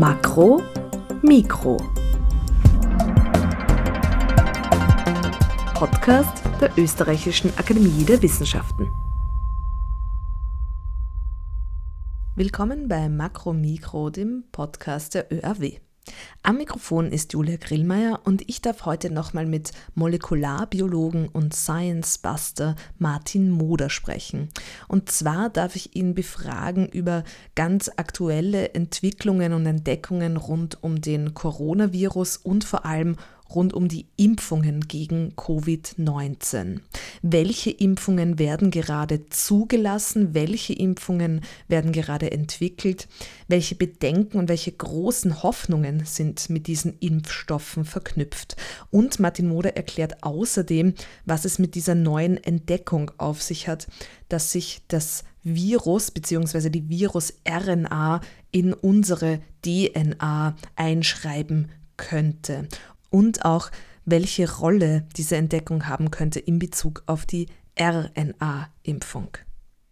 Makro, 0.00 0.62
Mikro. 1.20 1.76
Podcast 5.74 6.42
der 6.58 6.70
Österreichischen 6.78 7.50
Akademie 7.58 8.06
der 8.06 8.22
Wissenschaften. 8.22 8.88
Willkommen 12.34 12.88
bei 12.88 13.10
Makro 13.10 13.52
Mikro, 13.52 14.08
dem 14.08 14.44
Podcast 14.52 15.12
der 15.12 15.30
ÖAW. 15.30 15.82
Am 16.50 16.56
Mikrofon 16.56 17.12
ist 17.12 17.32
Julia 17.32 17.58
Grillmeier 17.58 18.22
und 18.24 18.42
ich 18.48 18.60
darf 18.60 18.84
heute 18.84 19.08
nochmal 19.08 19.46
mit 19.46 19.70
Molekularbiologen 19.94 21.28
und 21.28 21.54
Science-Buster 21.54 22.74
Martin 22.98 23.50
Moder 23.50 23.88
sprechen. 23.88 24.48
Und 24.88 25.12
zwar 25.12 25.48
darf 25.48 25.76
ich 25.76 25.94
ihn 25.94 26.12
befragen 26.12 26.88
über 26.88 27.22
ganz 27.54 27.88
aktuelle 27.94 28.74
Entwicklungen 28.74 29.52
und 29.52 29.64
Entdeckungen 29.64 30.36
rund 30.36 30.82
um 30.82 31.00
den 31.00 31.34
Coronavirus 31.34 32.38
und 32.38 32.64
vor 32.64 32.84
allem 32.84 33.14
rund 33.54 33.72
um 33.72 33.88
die 33.88 34.06
Impfungen 34.16 34.86
gegen 34.86 35.32
Covid-19. 35.34 36.80
Welche 37.22 37.70
Impfungen 37.70 38.38
werden 38.38 38.70
gerade 38.70 39.28
zugelassen? 39.28 40.34
Welche 40.34 40.72
Impfungen 40.72 41.42
werden 41.68 41.92
gerade 41.92 42.30
entwickelt? 42.30 43.08
Welche 43.48 43.74
Bedenken 43.74 44.38
und 44.38 44.48
welche 44.48 44.72
großen 44.72 45.42
Hoffnungen 45.42 46.04
sind 46.04 46.48
mit 46.50 46.66
diesen 46.66 46.98
Impfstoffen 47.00 47.84
verknüpft? 47.84 48.56
Und 48.90 49.18
Martin 49.20 49.48
Moder 49.48 49.76
erklärt 49.76 50.22
außerdem, 50.22 50.94
was 51.24 51.44
es 51.44 51.58
mit 51.58 51.74
dieser 51.74 51.94
neuen 51.94 52.42
Entdeckung 52.42 53.10
auf 53.18 53.42
sich 53.42 53.68
hat, 53.68 53.88
dass 54.28 54.52
sich 54.52 54.82
das 54.88 55.24
Virus 55.42 56.10
bzw. 56.10 56.68
die 56.70 56.88
Virus-RNA 56.88 58.20
in 58.52 58.74
unsere 58.74 59.40
DNA 59.62 60.54
einschreiben 60.76 61.70
könnte 61.96 62.68
und 63.10 63.44
auch 63.44 63.70
welche 64.04 64.50
Rolle 64.58 65.06
diese 65.16 65.36
Entdeckung 65.36 65.86
haben 65.86 66.10
könnte 66.10 66.40
in 66.40 66.58
Bezug 66.58 67.02
auf 67.06 67.26
die 67.26 67.46
RNA-Impfung. 67.78 69.36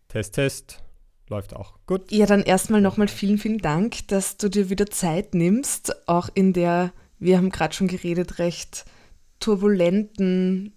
Test, 0.09 0.35
Test. 0.35 0.83
Läuft 1.29 1.55
auch. 1.55 1.75
Gut. 1.87 2.11
Ja, 2.11 2.25
dann 2.25 2.43
erstmal 2.43 2.81
nochmal 2.81 3.09
vielen, 3.09 3.39
vielen 3.39 3.59
Dank, 3.59 4.09
dass 4.09 4.39
du 4.39 4.49
dir 4.49 4.71
wieder 4.71 4.87
Zeit 4.87 5.35
nimmst, 5.35 6.09
auch 6.09 6.31
in 6.33 6.55
der, 6.55 6.93
wir 7.19 7.37
haben 7.37 7.51
gerade 7.51 7.75
schon 7.75 7.89
geredet, 7.89 8.39
recht 8.39 8.87
turbulenten 9.39 10.73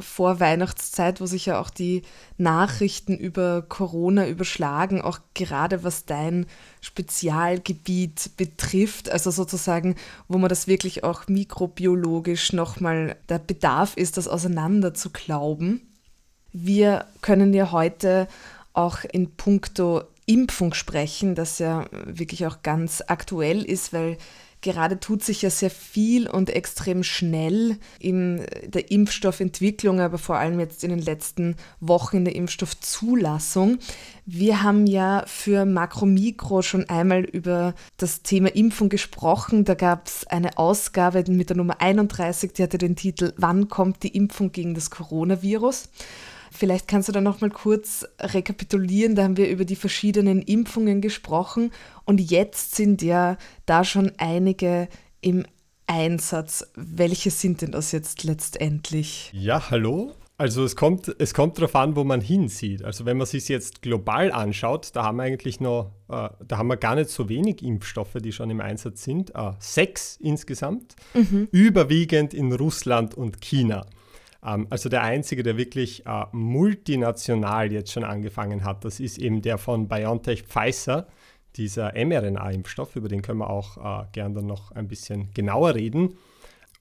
Vorweihnachtszeit, 0.00 1.20
wo 1.20 1.26
sich 1.26 1.46
ja 1.46 1.60
auch 1.60 1.70
die 1.70 2.02
Nachrichten 2.38 3.16
über 3.16 3.62
Corona 3.62 4.26
überschlagen, 4.26 5.00
auch 5.00 5.18
gerade 5.34 5.84
was 5.84 6.04
dein 6.04 6.46
Spezialgebiet 6.80 8.36
betrifft, 8.36 9.10
also 9.10 9.30
sozusagen, 9.30 9.96
wo 10.28 10.38
man 10.38 10.48
das 10.48 10.66
wirklich 10.66 11.04
auch 11.04 11.28
mikrobiologisch 11.28 12.52
nochmal 12.52 13.16
der 13.28 13.38
Bedarf 13.38 13.96
ist, 13.96 14.16
das 14.16 14.28
auseinander 14.28 14.94
zu 14.94 15.10
glauben. 15.10 15.82
Wir 16.52 17.06
können 17.20 17.54
ja 17.54 17.72
heute 17.72 18.28
auch 18.72 19.04
in 19.04 19.36
puncto 19.36 20.02
Impfung 20.26 20.74
sprechen, 20.74 21.34
das 21.34 21.58
ja 21.58 21.86
wirklich 22.04 22.46
auch 22.46 22.62
ganz 22.62 23.02
aktuell 23.06 23.62
ist, 23.62 23.92
weil 23.92 24.16
Gerade 24.62 25.00
tut 25.00 25.24
sich 25.24 25.40
ja 25.42 25.48
sehr 25.50 25.70
viel 25.70 26.28
und 26.28 26.50
extrem 26.50 27.02
schnell 27.02 27.78
in 27.98 28.44
der 28.66 28.90
Impfstoffentwicklung, 28.90 30.00
aber 30.00 30.18
vor 30.18 30.36
allem 30.36 30.60
jetzt 30.60 30.84
in 30.84 30.90
den 30.90 31.00
letzten 31.00 31.56
Wochen 31.80 32.18
in 32.18 32.24
der 32.26 32.34
Impfstoffzulassung. 32.34 33.78
Wir 34.26 34.62
haben 34.62 34.86
ja 34.86 35.24
für 35.26 35.64
Makro-Mikro 35.64 36.60
schon 36.60 36.88
einmal 36.90 37.24
über 37.24 37.74
das 37.96 38.22
Thema 38.22 38.54
Impfung 38.54 38.90
gesprochen. 38.90 39.64
Da 39.64 39.74
gab 39.74 40.06
es 40.06 40.26
eine 40.26 40.58
Ausgabe 40.58 41.24
mit 41.28 41.48
der 41.48 41.56
Nummer 41.56 41.80
31, 41.80 42.52
die 42.52 42.62
hatte 42.62 42.78
den 42.78 42.96
Titel 42.96 43.32
Wann 43.38 43.68
kommt 43.68 44.02
die 44.02 44.14
Impfung 44.14 44.52
gegen 44.52 44.74
das 44.74 44.90
Coronavirus? 44.90 45.88
Vielleicht 46.50 46.88
kannst 46.88 47.08
du 47.08 47.12
da 47.12 47.20
noch 47.20 47.40
mal 47.40 47.50
kurz 47.50 48.06
rekapitulieren. 48.18 49.14
Da 49.14 49.24
haben 49.24 49.36
wir 49.36 49.48
über 49.48 49.64
die 49.64 49.76
verschiedenen 49.76 50.42
Impfungen 50.42 51.00
gesprochen 51.00 51.72
und 52.04 52.20
jetzt 52.20 52.74
sind 52.74 53.02
ja 53.02 53.36
da 53.66 53.84
schon 53.84 54.12
einige 54.18 54.88
im 55.20 55.46
Einsatz. 55.86 56.64
Welche 56.74 57.30
sind 57.30 57.62
denn 57.62 57.72
das 57.72 57.92
jetzt 57.92 58.24
letztendlich? 58.24 59.30
Ja, 59.32 59.70
hallo. 59.70 60.14
Also 60.40 60.64
es 60.64 60.74
kommt, 60.74 61.14
es 61.18 61.34
kommt 61.34 61.58
darauf 61.58 61.76
an, 61.76 61.96
wo 61.96 62.04
man 62.04 62.22
hinsieht. 62.22 62.82
Also 62.82 63.04
wenn 63.04 63.18
man 63.18 63.26
sich 63.26 63.46
jetzt 63.48 63.82
global 63.82 64.32
anschaut, 64.32 64.88
da 64.94 65.02
haben 65.02 65.18
wir 65.18 65.24
eigentlich 65.24 65.60
noch, 65.60 65.92
äh, 66.08 66.30
da 66.48 66.56
haben 66.56 66.68
wir 66.68 66.78
gar 66.78 66.94
nicht 66.94 67.10
so 67.10 67.28
wenig 67.28 67.62
Impfstoffe, 67.62 68.16
die 68.22 68.32
schon 68.32 68.48
im 68.48 68.62
Einsatz 68.62 69.02
sind. 69.02 69.34
Äh, 69.34 69.52
sechs 69.58 70.16
insgesamt, 70.16 70.96
mhm. 71.12 71.48
überwiegend 71.52 72.32
in 72.32 72.54
Russland 72.54 73.14
und 73.14 73.42
China. 73.42 73.84
Ähm, 74.44 74.66
also 74.70 74.88
der 74.88 75.02
einzige, 75.02 75.42
der 75.42 75.56
wirklich 75.56 76.06
äh, 76.06 76.24
multinational 76.32 77.72
jetzt 77.72 77.92
schon 77.92 78.04
angefangen 78.04 78.64
hat, 78.64 78.84
das 78.84 79.00
ist 79.00 79.18
eben 79.18 79.42
der 79.42 79.58
von 79.58 79.88
BioNTech 79.88 80.44
Pfizer, 80.44 81.06
dieser 81.56 81.92
mRNA-Impfstoff, 81.94 82.96
über 82.96 83.08
den 83.08 83.22
können 83.22 83.38
wir 83.38 83.50
auch 83.50 84.02
äh, 84.02 84.06
gern 84.12 84.34
dann 84.34 84.46
noch 84.46 84.70
ein 84.72 84.88
bisschen 84.88 85.32
genauer 85.34 85.74
reden. 85.74 86.16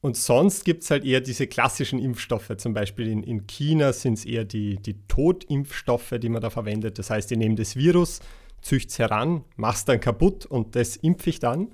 Und 0.02 0.16
sonst 0.16 0.64
gibt 0.64 0.84
es 0.84 0.92
halt 0.92 1.04
eher 1.04 1.20
diese 1.20 1.48
klassischen 1.48 2.00
Impfstoffe. 2.00 2.56
Zum 2.58 2.74
Beispiel 2.74 3.10
in, 3.10 3.24
in 3.24 3.48
China 3.48 3.92
sind 3.92 4.14
es 4.14 4.26
eher 4.26 4.46
die, 4.46 4.78
die 4.78 4.96
Totimpfstoffe, 5.08 6.14
die 6.22 6.30
man 6.30 6.42
da 6.42 6.50
verwendet. 6.50 7.00
Das 7.00 7.10
heißt, 7.10 7.30
die 7.30 7.36
nehmen 7.36 7.58
das 7.58 7.76
Virus, 7.76 8.22
zücht 8.62 8.92
es 8.92 9.00
heran, 9.00 9.44
es 9.58 9.86
dann 9.86 10.00
kaputt 10.00 10.46
und 10.46 10.76
das 10.76 10.96
impfe 10.96 11.30
ich 11.32 11.40
dann. 11.40 11.70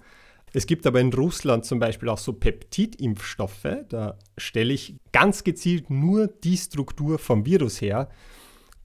Es 0.55 0.67
gibt 0.67 0.87
aber 0.87 1.01
in 1.01 1.11
Russland 1.11 1.65
zum 1.65 1.79
Beispiel 1.79 2.07
auch 2.07 2.17
so 2.17 2.31
Peptidimpfstoffe. 2.31 3.67
Da 3.89 4.17
stelle 4.37 4.71
ich 4.73 4.95
ganz 5.11 5.43
gezielt 5.43 5.89
nur 5.89 6.27
die 6.27 6.55
Struktur 6.55 7.19
vom 7.19 7.45
Virus 7.45 7.81
her, 7.81 8.07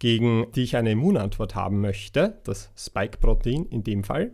gegen 0.00 0.50
die 0.56 0.64
ich 0.64 0.74
eine 0.74 0.90
Immunantwort 0.90 1.54
haben 1.54 1.80
möchte, 1.80 2.40
das 2.42 2.72
Spike-Protein 2.76 3.66
in 3.66 3.84
dem 3.84 4.02
Fall. 4.02 4.32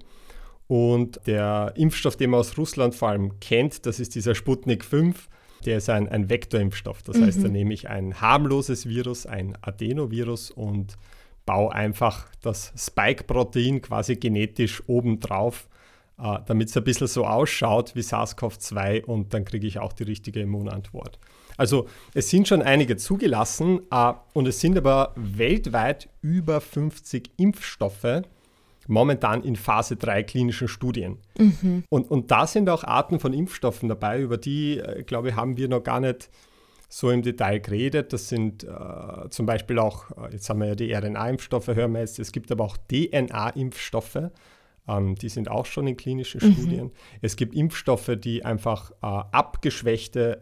Und 0.66 1.20
der 1.26 1.74
Impfstoff, 1.76 2.16
den 2.16 2.30
man 2.30 2.40
aus 2.40 2.56
Russland 2.56 2.94
vor 2.94 3.10
allem 3.10 3.38
kennt, 3.38 3.84
das 3.84 4.00
ist 4.00 4.14
dieser 4.14 4.34
Sputnik 4.34 4.82
5. 4.82 5.28
Der 5.66 5.76
ist 5.76 5.90
ein, 5.90 6.08
ein 6.08 6.30
Vektorimpfstoff. 6.30 7.02
Das 7.02 7.18
mhm. 7.18 7.26
heißt, 7.26 7.44
da 7.44 7.48
nehme 7.48 7.74
ich 7.74 7.86
ein 7.90 8.18
harmloses 8.18 8.88
Virus, 8.88 9.26
ein 9.26 9.58
Adenovirus 9.60 10.50
und 10.50 10.96
baue 11.44 11.70
einfach 11.70 12.30
das 12.40 12.72
Spike-Protein 12.78 13.82
quasi 13.82 14.16
genetisch 14.16 14.82
obendrauf 14.86 15.68
äh, 16.18 16.38
damit 16.46 16.68
es 16.68 16.76
ein 16.76 16.84
bisschen 16.84 17.06
so 17.06 17.26
ausschaut 17.26 17.94
wie 17.94 18.00
SARS-CoV-2 18.00 19.04
und 19.04 19.34
dann 19.34 19.44
kriege 19.44 19.66
ich 19.66 19.78
auch 19.78 19.92
die 19.92 20.04
richtige 20.04 20.40
Immunantwort. 20.40 21.18
Also 21.56 21.86
es 22.14 22.28
sind 22.30 22.48
schon 22.48 22.62
einige 22.62 22.96
zugelassen 22.96 23.80
äh, 23.90 24.12
und 24.32 24.46
es 24.46 24.60
sind 24.60 24.76
aber 24.76 25.12
weltweit 25.16 26.08
über 26.22 26.60
50 26.60 27.30
Impfstoffe 27.38 28.22
momentan 28.88 29.42
in 29.42 29.56
Phase 29.56 29.96
3 29.96 30.22
klinischen 30.22 30.68
Studien. 30.68 31.18
Mhm. 31.38 31.84
Und, 31.88 32.10
und 32.10 32.30
da 32.30 32.46
sind 32.46 32.68
auch 32.68 32.84
Arten 32.84 33.20
von 33.20 33.32
Impfstoffen 33.32 33.88
dabei, 33.88 34.20
über 34.20 34.38
die, 34.38 34.78
äh, 34.78 35.02
glaube 35.02 35.30
ich, 35.30 35.36
haben 35.36 35.56
wir 35.56 35.68
noch 35.68 35.82
gar 35.82 36.00
nicht 36.00 36.30
so 36.88 37.10
im 37.10 37.22
Detail 37.22 37.58
geredet. 37.60 38.12
Das 38.12 38.28
sind 38.28 38.64
äh, 38.64 39.28
zum 39.30 39.46
Beispiel 39.46 39.78
auch, 39.78 40.10
äh, 40.12 40.32
jetzt 40.32 40.48
haben 40.48 40.60
wir 40.60 40.68
ja 40.68 40.74
die 40.74 40.92
RNA-Impfstoffe, 40.92 41.68
hören 41.68 41.92
wir 41.92 42.00
jetzt, 42.00 42.18
es 42.18 42.32
gibt 42.32 42.52
aber 42.52 42.64
auch 42.64 42.76
DNA-Impfstoffe. 42.76 44.30
Ähm, 44.88 45.14
die 45.14 45.28
sind 45.28 45.50
auch 45.50 45.66
schon 45.66 45.86
in 45.86 45.96
klinischen 45.96 46.40
mhm. 46.42 46.52
Studien. 46.52 46.90
Es 47.22 47.36
gibt 47.36 47.54
Impfstoffe, 47.54 48.10
die 48.18 48.44
einfach 48.44 48.90
äh, 49.02 49.06
abgeschwächte 49.06 50.40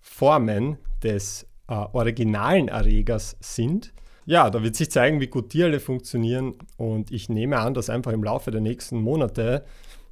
Formen 0.00 0.78
des 1.02 1.46
äh, 1.68 1.74
originalen 1.74 2.68
Erregers 2.68 3.36
sind. 3.40 3.92
Ja, 4.26 4.50
da 4.50 4.62
wird 4.62 4.76
sich 4.76 4.90
zeigen, 4.90 5.20
wie 5.20 5.28
gut 5.28 5.52
die 5.54 5.62
alle 5.62 5.80
funktionieren. 5.80 6.54
Und 6.76 7.10
ich 7.10 7.28
nehme 7.28 7.58
an, 7.58 7.74
dass 7.74 7.88
einfach 7.88 8.12
im 8.12 8.22
Laufe 8.22 8.50
der 8.50 8.60
nächsten 8.60 9.00
Monate 9.00 9.64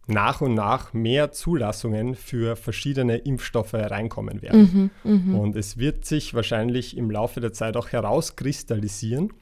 nach 0.06 0.40
und 0.40 0.54
nach 0.54 0.92
mehr 0.92 1.32
Zulassungen 1.32 2.14
für 2.14 2.56
verschiedene 2.56 3.16
Impfstoffe 3.16 3.74
reinkommen 3.74 4.40
werden. 4.40 4.90
Mhm, 5.04 5.32
mh. 5.32 5.38
Und 5.38 5.56
es 5.56 5.78
wird 5.78 6.04
sich 6.04 6.32
wahrscheinlich 6.32 6.96
im 6.96 7.10
Laufe 7.10 7.40
der 7.40 7.52
Zeit 7.52 7.76
auch 7.76 7.88
herauskristallisieren, 7.88 9.32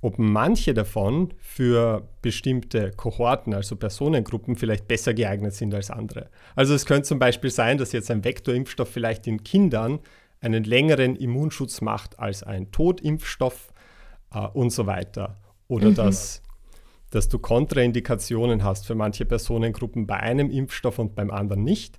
ob 0.00 0.18
manche 0.18 0.74
davon 0.74 1.34
für 1.38 2.08
bestimmte 2.22 2.92
Kohorten, 2.92 3.54
also 3.54 3.76
Personengruppen, 3.76 4.56
vielleicht 4.56 4.86
besser 4.88 5.14
geeignet 5.14 5.54
sind 5.54 5.74
als 5.74 5.90
andere. 5.90 6.28
Also 6.54 6.74
es 6.74 6.86
könnte 6.86 7.08
zum 7.08 7.18
Beispiel 7.18 7.50
sein, 7.50 7.78
dass 7.78 7.92
jetzt 7.92 8.10
ein 8.10 8.24
Vektorimpfstoff 8.24 8.88
vielleicht 8.88 9.26
in 9.26 9.42
Kindern 9.42 10.00
einen 10.40 10.64
längeren 10.64 11.16
Immunschutz 11.16 11.80
macht 11.80 12.18
als 12.18 12.42
ein 12.42 12.70
Totimpfstoff 12.70 13.72
äh, 14.32 14.46
und 14.46 14.70
so 14.70 14.86
weiter. 14.86 15.38
Oder 15.66 15.90
mhm. 15.90 15.94
dass, 15.94 16.42
dass 17.10 17.28
du 17.28 17.38
Kontraindikationen 17.38 18.62
hast 18.62 18.86
für 18.86 18.94
manche 18.94 19.24
Personengruppen 19.24 20.06
bei 20.06 20.16
einem 20.16 20.50
Impfstoff 20.50 20.98
und 20.98 21.14
beim 21.14 21.30
anderen 21.30 21.64
nicht. 21.64 21.98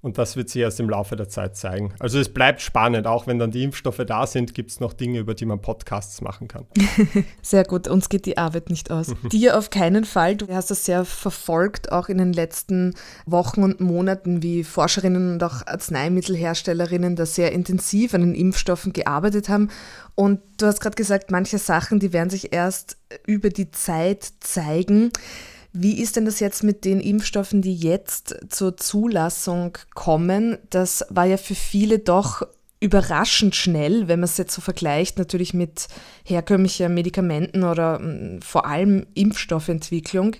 Und 0.00 0.16
das 0.16 0.36
wird 0.36 0.48
sich 0.48 0.62
erst 0.62 0.78
im 0.78 0.88
Laufe 0.88 1.16
der 1.16 1.28
Zeit 1.28 1.56
zeigen. 1.56 1.92
Also 1.98 2.20
es 2.20 2.28
bleibt 2.28 2.60
spannend. 2.60 3.08
Auch 3.08 3.26
wenn 3.26 3.40
dann 3.40 3.50
die 3.50 3.64
Impfstoffe 3.64 4.00
da 4.06 4.28
sind, 4.28 4.54
gibt 4.54 4.70
es 4.70 4.78
noch 4.78 4.92
Dinge, 4.92 5.18
über 5.18 5.34
die 5.34 5.44
man 5.44 5.60
Podcasts 5.60 6.20
machen 6.20 6.46
kann. 6.46 6.66
Sehr 7.42 7.64
gut, 7.64 7.88
uns 7.88 8.08
geht 8.08 8.24
die 8.24 8.38
Arbeit 8.38 8.70
nicht 8.70 8.92
aus. 8.92 9.12
Dir 9.32 9.58
auf 9.58 9.70
keinen 9.70 10.04
Fall. 10.04 10.36
Du 10.36 10.46
hast 10.54 10.70
das 10.70 10.84
sehr 10.84 11.04
verfolgt, 11.04 11.90
auch 11.90 12.08
in 12.08 12.18
den 12.18 12.32
letzten 12.32 12.94
Wochen 13.26 13.64
und 13.64 13.80
Monaten, 13.80 14.42
wie 14.42 14.62
Forscherinnen 14.62 15.32
und 15.32 15.42
auch 15.42 15.66
Arzneimittelherstellerinnen 15.66 17.16
da 17.16 17.26
sehr 17.26 17.50
intensiv 17.50 18.14
an 18.14 18.20
den 18.20 18.34
Impfstoffen 18.34 18.92
gearbeitet 18.92 19.48
haben. 19.48 19.68
Und 20.14 20.40
du 20.58 20.66
hast 20.66 20.80
gerade 20.80 20.96
gesagt, 20.96 21.32
manche 21.32 21.58
Sachen, 21.58 21.98
die 21.98 22.12
werden 22.12 22.30
sich 22.30 22.52
erst 22.52 22.98
über 23.26 23.50
die 23.50 23.70
Zeit 23.72 24.28
zeigen. 24.40 25.10
Wie 25.72 26.00
ist 26.00 26.16
denn 26.16 26.24
das 26.24 26.40
jetzt 26.40 26.64
mit 26.64 26.84
den 26.84 27.00
Impfstoffen, 27.00 27.62
die 27.62 27.74
jetzt 27.74 28.36
zur 28.48 28.76
Zulassung 28.76 29.76
kommen? 29.94 30.58
Das 30.70 31.04
war 31.10 31.26
ja 31.26 31.36
für 31.36 31.54
viele 31.54 31.98
doch 31.98 32.42
überraschend 32.80 33.56
schnell, 33.56 34.08
wenn 34.08 34.20
man 34.20 34.28
es 34.28 34.36
jetzt 34.36 34.54
so 34.54 34.60
vergleicht, 34.60 35.18
natürlich 35.18 35.52
mit 35.52 35.88
herkömmlichen 36.24 36.94
Medikamenten 36.94 37.64
oder 37.64 37.98
mm, 37.98 38.40
vor 38.40 38.66
allem 38.66 39.06
Impfstoffentwicklung. 39.14 40.36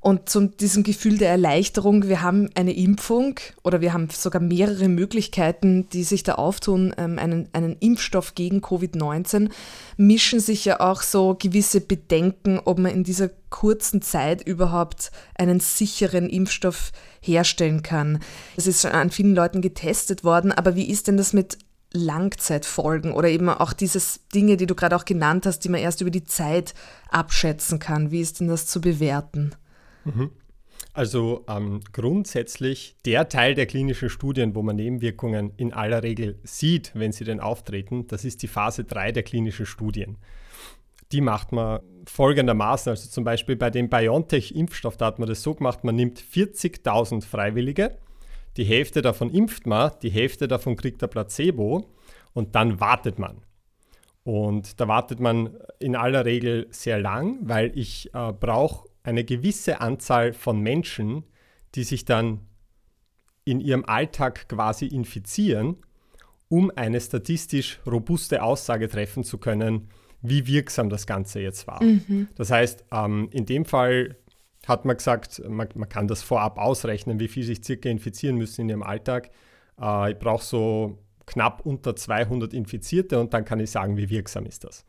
Und 0.00 0.28
zu 0.28 0.46
diesem 0.46 0.84
Gefühl 0.84 1.18
der 1.18 1.30
Erleichterung, 1.30 2.08
wir 2.08 2.22
haben 2.22 2.48
eine 2.54 2.72
Impfung 2.72 3.40
oder 3.64 3.80
wir 3.80 3.92
haben 3.92 4.08
sogar 4.10 4.40
mehrere 4.40 4.88
Möglichkeiten, 4.88 5.88
die 5.90 6.04
sich 6.04 6.22
da 6.22 6.34
auftun, 6.34 6.94
ähm, 6.96 7.18
einen, 7.18 7.48
einen 7.52 7.76
Impfstoff 7.80 8.34
gegen 8.34 8.60
Covid-19, 8.60 9.50
mischen 9.96 10.38
sich 10.38 10.64
ja 10.64 10.80
auch 10.80 11.02
so 11.02 11.34
gewisse 11.34 11.80
Bedenken, 11.80 12.60
ob 12.64 12.78
man 12.78 12.92
in 12.92 13.02
dieser 13.02 13.30
kurzen 13.50 14.00
Zeit 14.00 14.46
überhaupt 14.46 15.10
einen 15.34 15.58
sicheren 15.58 16.28
Impfstoff 16.28 16.92
herstellen 17.20 17.82
kann. 17.82 18.20
Es 18.56 18.68
ist 18.68 18.82
schon 18.82 18.92
an 18.92 19.10
vielen 19.10 19.34
Leuten 19.34 19.62
getestet 19.62 20.22
worden, 20.22 20.52
aber 20.52 20.76
wie 20.76 20.88
ist 20.88 21.08
denn 21.08 21.16
das 21.16 21.32
mit 21.32 21.58
Langzeitfolgen 21.92 23.12
oder 23.12 23.28
eben 23.28 23.48
auch 23.48 23.72
diese 23.72 24.00
Dinge, 24.34 24.56
die 24.56 24.66
du 24.66 24.74
gerade 24.74 24.94
auch 24.94 25.06
genannt 25.06 25.46
hast, 25.46 25.60
die 25.60 25.70
man 25.70 25.80
erst 25.80 26.02
über 26.02 26.10
die 26.10 26.24
Zeit 26.24 26.74
abschätzen 27.08 27.78
kann? 27.78 28.10
Wie 28.10 28.20
ist 28.20 28.40
denn 28.40 28.48
das 28.48 28.66
zu 28.66 28.80
bewerten? 28.80 29.54
Mhm. 30.14 30.30
Also 30.92 31.44
ähm, 31.48 31.80
grundsätzlich 31.92 32.96
der 33.04 33.28
Teil 33.28 33.54
der 33.54 33.66
klinischen 33.66 34.10
Studien, 34.10 34.54
wo 34.54 34.62
man 34.62 34.76
Nebenwirkungen 34.76 35.52
in 35.56 35.72
aller 35.72 36.02
Regel 36.02 36.38
sieht, 36.42 36.92
wenn 36.94 37.12
sie 37.12 37.24
denn 37.24 37.40
auftreten, 37.40 38.06
das 38.08 38.24
ist 38.24 38.42
die 38.42 38.48
Phase 38.48 38.84
3 38.84 39.12
der 39.12 39.22
klinischen 39.22 39.66
Studien. 39.66 40.16
Die 41.12 41.20
macht 41.20 41.52
man 41.52 41.80
folgendermaßen, 42.06 42.90
also 42.90 43.08
zum 43.08 43.24
Beispiel 43.24 43.56
bei 43.56 43.70
dem 43.70 43.88
BioNTech-Impfstoff, 43.88 44.96
da 44.96 45.06
hat 45.06 45.18
man 45.18 45.28
das 45.28 45.42
so 45.42 45.54
gemacht, 45.54 45.84
man 45.84 45.94
nimmt 45.94 46.20
40.000 46.20 47.24
Freiwillige, 47.24 47.96
die 48.56 48.64
Hälfte 48.64 49.02
davon 49.02 49.30
impft 49.30 49.66
man, 49.66 49.92
die 50.02 50.10
Hälfte 50.10 50.48
davon 50.48 50.74
kriegt 50.76 51.00
der 51.00 51.06
Placebo 51.06 51.86
und 52.32 52.54
dann 52.54 52.80
wartet 52.80 53.18
man. 53.18 53.42
Und 54.24 54.80
da 54.80 54.88
wartet 54.88 55.20
man 55.20 55.56
in 55.78 55.96
aller 55.96 56.24
Regel 56.24 56.66
sehr 56.70 56.98
lang, 56.98 57.38
weil 57.42 57.70
ich 57.78 58.12
äh, 58.14 58.32
brauche 58.32 58.87
eine 59.02 59.24
gewisse 59.24 59.80
Anzahl 59.80 60.32
von 60.32 60.60
Menschen, 60.60 61.24
die 61.74 61.84
sich 61.84 62.04
dann 62.04 62.40
in 63.44 63.60
ihrem 63.60 63.84
Alltag 63.84 64.48
quasi 64.48 64.86
infizieren, 64.86 65.76
um 66.48 66.70
eine 66.74 67.00
statistisch 67.00 67.80
robuste 67.86 68.42
Aussage 68.42 68.88
treffen 68.88 69.24
zu 69.24 69.38
können, 69.38 69.88
wie 70.22 70.46
wirksam 70.46 70.90
das 70.90 71.06
Ganze 71.06 71.40
jetzt 71.40 71.66
war. 71.66 71.82
Mhm. 71.82 72.28
Das 72.34 72.50
heißt, 72.50 72.84
ähm, 72.92 73.28
in 73.32 73.46
dem 73.46 73.64
Fall 73.64 74.16
hat 74.66 74.84
man 74.84 74.96
gesagt, 74.96 75.42
man, 75.48 75.68
man, 75.74 75.88
kann 75.88 76.08
das 76.08 76.22
vorab 76.22 76.58
ausrechnen, 76.58 77.20
wie 77.20 77.28
viel 77.28 77.44
sich 77.44 77.64
circa 77.64 77.88
infizieren 77.88 78.36
müssen 78.36 78.62
in 78.62 78.68
ihrem 78.70 78.82
Alltag. 78.82 79.30
Äh, 79.80 80.12
ich 80.12 80.18
brauche 80.18 80.44
so 80.44 80.98
knapp 81.26 81.64
unter 81.64 81.94
200 81.94 82.52
Infizierte 82.52 83.20
und 83.20 83.32
dann 83.32 83.44
kann 83.44 83.60
ich 83.60 83.70
sagen, 83.70 83.96
wie 83.96 84.10
wirksam 84.10 84.46
ist 84.46 84.64
das. 84.64 84.84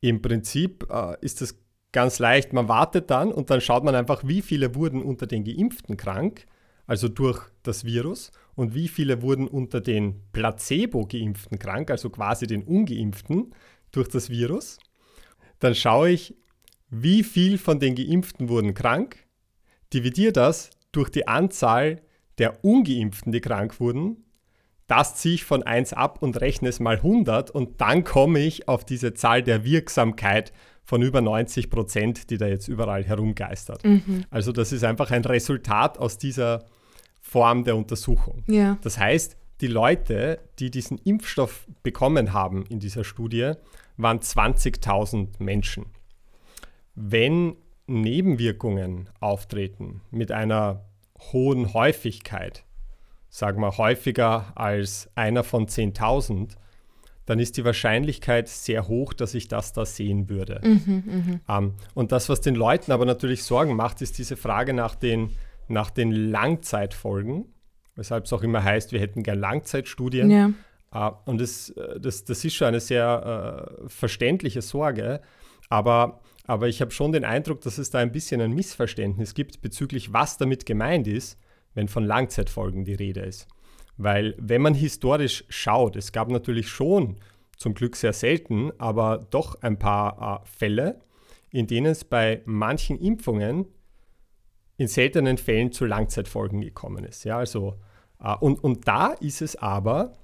Im 0.00 0.20
Prinzip 0.22 0.86
äh, 0.90 1.16
ist 1.20 1.40
das 1.40 1.56
ganz 1.92 2.18
leicht, 2.18 2.52
man 2.52 2.68
wartet 2.68 3.10
dann 3.10 3.32
und 3.32 3.50
dann 3.50 3.60
schaut 3.60 3.84
man 3.84 3.94
einfach, 3.94 4.22
wie 4.24 4.42
viele 4.42 4.74
wurden 4.74 5.02
unter 5.02 5.26
den 5.26 5.44
Geimpften 5.44 5.96
krank, 5.96 6.46
also 6.86 7.08
durch 7.08 7.40
das 7.62 7.84
Virus, 7.84 8.32
und 8.54 8.74
wie 8.74 8.88
viele 8.88 9.22
wurden 9.22 9.48
unter 9.48 9.80
den 9.80 10.22
Placebo-Geimpften 10.32 11.58
krank, 11.58 11.90
also 11.90 12.10
quasi 12.10 12.46
den 12.46 12.62
Ungeimpften 12.62 13.54
durch 13.90 14.08
das 14.08 14.28
Virus. 14.28 14.78
Dann 15.60 15.74
schaue 15.74 16.10
ich, 16.10 16.36
wie 16.90 17.22
viel 17.22 17.58
von 17.58 17.78
den 17.78 17.94
Geimpften 17.94 18.48
wurden 18.48 18.74
krank, 18.74 19.16
dividiere 19.92 20.32
das 20.32 20.70
durch 20.92 21.08
die 21.08 21.28
Anzahl 21.28 22.02
der 22.38 22.64
Ungeimpften, 22.64 23.32
die 23.32 23.40
krank 23.40 23.78
wurden. 23.80 24.24
Das 24.86 25.14
ziehe 25.14 25.36
ich 25.36 25.44
von 25.44 25.62
1 25.62 25.92
ab 25.92 26.20
und 26.20 26.40
rechne 26.40 26.68
es 26.68 26.80
mal 26.80 26.96
100 26.96 27.50
und 27.50 27.80
dann 27.80 28.02
komme 28.02 28.40
ich 28.40 28.66
auf 28.66 28.84
diese 28.84 29.14
Zahl 29.14 29.42
der 29.42 29.64
Wirksamkeit 29.64 30.52
von 30.84 31.02
über 31.02 31.20
90 31.20 31.70
Prozent, 31.70 32.30
die 32.30 32.38
da 32.38 32.46
jetzt 32.46 32.68
überall 32.68 33.04
herumgeistert. 33.04 33.84
Mhm. 33.84 34.24
Also 34.30 34.52
das 34.52 34.72
ist 34.72 34.84
einfach 34.84 35.10
ein 35.10 35.24
Resultat 35.24 35.98
aus 35.98 36.18
dieser 36.18 36.64
Form 37.20 37.64
der 37.64 37.76
Untersuchung. 37.76 38.42
Ja. 38.48 38.78
Das 38.82 38.98
heißt, 38.98 39.36
die 39.60 39.66
Leute, 39.66 40.40
die 40.58 40.70
diesen 40.70 40.98
Impfstoff 40.98 41.66
bekommen 41.82 42.32
haben 42.32 42.64
in 42.66 42.80
dieser 42.80 43.04
Studie, 43.04 43.52
waren 43.96 44.18
20.000 44.18 45.28
Menschen. 45.38 45.86
Wenn 46.94 47.56
Nebenwirkungen 47.86 49.10
auftreten 49.20 50.00
mit 50.10 50.32
einer 50.32 50.86
hohen 51.32 51.74
Häufigkeit, 51.74 52.64
sagen 53.28 53.60
wir 53.60 53.76
häufiger 53.76 54.52
als 54.54 55.10
einer 55.14 55.44
von 55.44 55.66
10.000, 55.66 56.56
dann 57.30 57.38
ist 57.38 57.56
die 57.56 57.64
Wahrscheinlichkeit 57.64 58.48
sehr 58.48 58.88
hoch, 58.88 59.12
dass 59.12 59.34
ich 59.34 59.46
das 59.46 59.72
da 59.72 59.86
sehen 59.86 60.28
würde. 60.28 60.60
Mhm, 60.64 61.04
mhm, 61.06 61.40
ähm, 61.48 61.74
und 61.94 62.10
das, 62.10 62.28
was 62.28 62.40
den 62.40 62.56
Leuten 62.56 62.90
aber 62.90 63.04
natürlich 63.04 63.44
Sorgen 63.44 63.76
macht, 63.76 64.02
ist 64.02 64.18
diese 64.18 64.36
Frage 64.36 64.74
nach 64.74 64.96
den, 64.96 65.30
nach 65.68 65.90
den 65.90 66.10
Langzeitfolgen, 66.10 67.44
weshalb 67.94 68.24
es 68.24 68.32
auch 68.32 68.42
immer 68.42 68.64
heißt, 68.64 68.90
wir 68.90 68.98
hätten 68.98 69.22
gern 69.22 69.38
Langzeitstudien. 69.38 70.28
Ja. 70.28 70.50
Äh, 70.92 71.12
und 71.30 71.40
das, 71.40 71.70
äh, 71.70 72.00
das, 72.00 72.24
das 72.24 72.44
ist 72.44 72.56
schon 72.56 72.66
eine 72.66 72.80
sehr 72.80 73.78
äh, 73.84 73.88
verständliche 73.88 74.60
Sorge, 74.60 75.20
aber, 75.68 76.22
aber 76.48 76.66
ich 76.66 76.80
habe 76.80 76.90
schon 76.90 77.12
den 77.12 77.24
Eindruck, 77.24 77.60
dass 77.60 77.78
es 77.78 77.90
da 77.90 78.00
ein 78.00 78.10
bisschen 78.10 78.40
ein 78.40 78.50
Missverständnis 78.50 79.34
gibt 79.34 79.62
bezüglich, 79.62 80.12
was 80.12 80.36
damit 80.36 80.66
gemeint 80.66 81.06
ist, 81.06 81.38
wenn 81.74 81.86
von 81.86 82.04
Langzeitfolgen 82.04 82.84
die 82.84 82.94
Rede 82.94 83.20
ist. 83.20 83.46
Weil 84.02 84.34
wenn 84.38 84.62
man 84.62 84.72
historisch 84.72 85.44
schaut, 85.50 85.94
es 85.94 86.12
gab 86.12 86.30
natürlich 86.30 86.68
schon, 86.68 87.16
zum 87.58 87.74
Glück 87.74 87.96
sehr 87.96 88.14
selten, 88.14 88.72
aber 88.78 89.26
doch 89.30 89.60
ein 89.60 89.78
paar 89.78 90.42
äh, 90.42 90.48
Fälle, 90.48 91.00
in 91.50 91.66
denen 91.66 91.92
es 91.92 92.04
bei 92.04 92.40
manchen 92.46 92.98
Impfungen 92.98 93.66
in 94.78 94.88
seltenen 94.88 95.36
Fällen 95.36 95.70
zu 95.70 95.84
Langzeitfolgen 95.84 96.62
gekommen 96.62 97.04
ist. 97.04 97.24
Ja, 97.24 97.36
also, 97.36 97.78
äh, 98.18 98.34
und, 98.36 98.64
und 98.64 98.88
da 98.88 99.08
ist 99.08 99.42
es 99.42 99.56
aber 99.56 100.14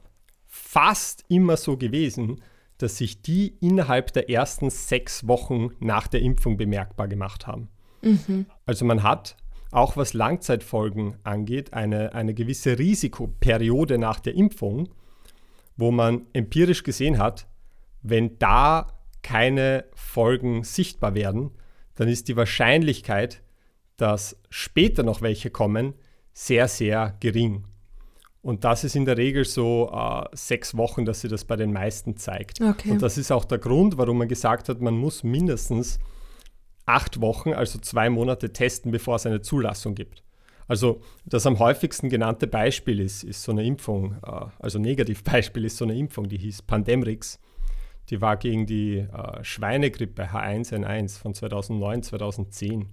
fast 0.46 1.26
immer 1.28 1.58
so 1.58 1.76
gewesen, 1.76 2.40
dass 2.78 2.96
sich 2.96 3.20
die 3.20 3.58
innerhalb 3.60 4.14
der 4.14 4.30
ersten 4.30 4.70
sechs 4.70 5.28
Wochen 5.28 5.68
nach 5.80 6.08
der 6.08 6.22
Impfung 6.22 6.56
bemerkbar 6.56 7.08
gemacht 7.08 7.46
haben. 7.46 7.68
Mhm. 8.00 8.46
Also 8.64 8.86
man 8.86 9.02
hat 9.02 9.36
auch 9.76 9.96
was 9.96 10.14
Langzeitfolgen 10.14 11.16
angeht, 11.22 11.74
eine, 11.74 12.14
eine 12.14 12.32
gewisse 12.32 12.78
Risikoperiode 12.78 13.98
nach 13.98 14.20
der 14.20 14.34
Impfung, 14.34 14.88
wo 15.76 15.90
man 15.90 16.26
empirisch 16.32 16.82
gesehen 16.82 17.18
hat, 17.18 17.46
wenn 18.02 18.38
da 18.38 18.86
keine 19.22 19.84
Folgen 19.94 20.64
sichtbar 20.64 21.14
werden, 21.14 21.50
dann 21.96 22.08
ist 22.08 22.28
die 22.28 22.36
Wahrscheinlichkeit, 22.36 23.42
dass 23.98 24.36
später 24.48 25.02
noch 25.02 25.20
welche 25.20 25.50
kommen, 25.50 25.94
sehr, 26.32 26.68
sehr 26.68 27.14
gering. 27.20 27.64
Und 28.40 28.64
das 28.64 28.84
ist 28.84 28.96
in 28.96 29.04
der 29.04 29.18
Regel 29.18 29.44
so 29.44 29.90
äh, 29.92 30.24
sechs 30.32 30.76
Wochen, 30.76 31.04
dass 31.04 31.20
sie 31.20 31.28
das 31.28 31.44
bei 31.44 31.56
den 31.56 31.72
meisten 31.72 32.16
zeigt. 32.16 32.60
Okay. 32.62 32.92
Und 32.92 33.02
das 33.02 33.18
ist 33.18 33.30
auch 33.30 33.44
der 33.44 33.58
Grund, 33.58 33.98
warum 33.98 34.18
man 34.18 34.28
gesagt 34.28 34.68
hat, 34.68 34.80
man 34.80 34.96
muss 34.96 35.22
mindestens 35.22 35.98
acht 36.86 37.20
Wochen, 37.20 37.52
also 37.52 37.78
zwei 37.80 38.08
Monate 38.08 38.52
testen, 38.52 38.92
bevor 38.92 39.16
es 39.16 39.26
eine 39.26 39.42
Zulassung 39.42 39.94
gibt. 39.94 40.22
Also 40.68 41.00
das 41.24 41.46
am 41.46 41.58
häufigsten 41.58 42.08
genannte 42.08 42.46
Beispiel 42.46 43.00
ist, 43.00 43.22
ist 43.22 43.42
so 43.42 43.52
eine 43.52 43.64
Impfung, 43.64 44.16
äh, 44.26 44.46
also 44.58 44.78
Negativbeispiel 44.78 45.64
ist 45.64 45.76
so 45.76 45.84
eine 45.84 45.96
Impfung, 45.96 46.28
die 46.28 46.38
hieß 46.38 46.62
Pandemrix. 46.62 47.40
Die 48.10 48.20
war 48.20 48.36
gegen 48.36 48.66
die 48.66 48.98
äh, 48.98 49.44
Schweinegrippe 49.44 50.30
H1N1 50.30 51.18
von 51.18 51.34
2009, 51.34 52.02
2010. 52.04 52.88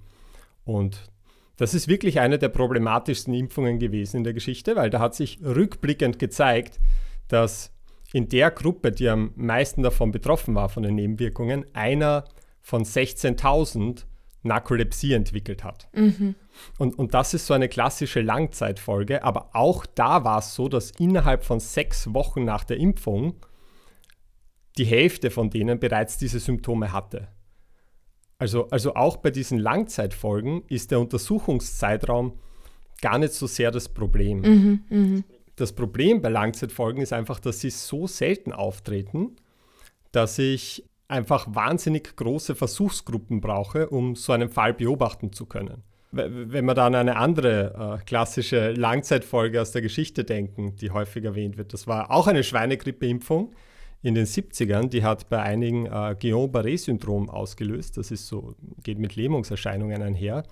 Und 0.66 1.12
das 1.58 1.74
ist 1.74 1.88
wirklich 1.88 2.20
eine 2.20 2.40
der 2.40 2.50
problematischsten 2.50 3.34
Impfungen 3.34 3.80
gewesen 3.80 4.18
in 4.18 4.24
der 4.24 4.34
Geschichte, 4.34 4.76
weil 4.76 4.90
da 4.90 5.00
hat 5.00 5.14
sich 5.14 5.40
rückblickend 5.44 6.18
gezeigt, 6.18 6.80
dass 7.28 7.72
in 8.12 8.30
der 8.30 8.52
Gruppe, 8.52 8.92
die 8.92 9.10
am 9.10 9.32
meisten 9.36 9.82
davon 9.82 10.12
betroffen 10.12 10.56
war, 10.56 10.70
von 10.70 10.84
den 10.84 10.96
Nebenwirkungen, 10.96 11.66
einer 11.74 12.26
von 12.64 12.84
16.000 12.84 14.06
Narkolepsie 14.42 15.14
entwickelt 15.14 15.64
hat. 15.64 15.88
Mhm. 15.94 16.36
Und, 16.78 16.98
und 16.98 17.14
das 17.14 17.34
ist 17.34 17.46
so 17.46 17.54
eine 17.54 17.70
klassische 17.70 18.22
Langzeitfolge, 18.22 19.24
aber 19.24 19.50
auch 19.54 19.86
da 19.86 20.24
war 20.24 20.40
es 20.40 20.56
so, 20.56 20.68
dass 20.68 20.92
innerhalb 20.92 21.44
von 21.44 21.60
sechs 21.60 22.14
Wochen 22.14 22.44
nach 22.44 22.64
der 22.64 22.78
Impfung 22.78 23.36
die 24.78 24.86
Hälfte 24.86 25.30
von 25.30 25.50
denen 25.50 25.80
bereits 25.80 26.18
diese 26.18 26.40
Symptome 26.40 26.92
hatte. 26.92 27.28
Also, 28.38 28.70
also 28.70 28.96
auch 28.96 29.18
bei 29.18 29.30
diesen 29.30 29.60
Langzeitfolgen 29.60 30.64
ist 30.68 30.92
der 30.92 31.00
Untersuchungszeitraum 31.00 32.40
gar 33.02 33.18
nicht 33.18 33.34
so 33.34 33.48
sehr 33.48 33.72
das 33.72 33.90
Problem. 33.90 34.42
Mhm, 34.42 34.84
mh. 34.90 35.24
Das 35.56 35.74
Problem 35.74 36.22
bei 36.22 36.30
Langzeitfolgen 36.30 37.02
ist 37.02 37.14
einfach, 37.14 37.40
dass 37.40 37.60
sie 37.60 37.70
so 37.70 38.08
selten 38.08 38.52
auftreten, 38.52 39.36
dass 40.12 40.40
ich 40.40 40.84
einfach 41.08 41.48
wahnsinnig 41.50 42.16
große 42.16 42.56
Versuchsgruppen 42.56 43.42
brauche, 43.42 43.90
um 43.90 44.16
so 44.16 44.34
einen 44.34 44.50
Fall 44.50 44.74
beobachten 44.74 45.32
zu 45.34 45.46
können. 45.46 45.84
Wenn 46.12 46.66
wir 46.66 46.76
dann 46.76 46.94
an 46.94 47.10
eine 47.10 47.16
andere 47.18 48.00
äh, 48.00 48.06
klassische 48.06 48.72
Langzeitfolge 48.74 49.60
aus 49.60 49.72
der 49.72 49.82
Geschichte 49.82 50.24
denken, 50.24 50.76
die 50.76 50.92
häufig 50.92 51.24
erwähnt 51.24 51.58
wird, 51.58 51.74
das 51.74 51.88
war 51.88 52.12
auch 52.12 52.28
eine 52.28 52.44
Schweinegrippeimpfung 52.44 53.54
in 54.04 54.16
den 54.16 54.26
70ern, 54.26 54.90
die 54.90 55.04
hat 55.04 55.30
bei 55.30 55.42
einigen 55.42 55.86
äh, 55.86 56.16
Guillain-Barré-Syndrom 56.20 57.30
ausgelöst. 57.30 57.98
Das 57.98 58.12
ist 58.12 58.28
so, 58.28 58.54
geht 58.84 59.00
mit 59.00 59.16
Lähmungserscheinungen 59.16 60.04
einher. 60.04 60.44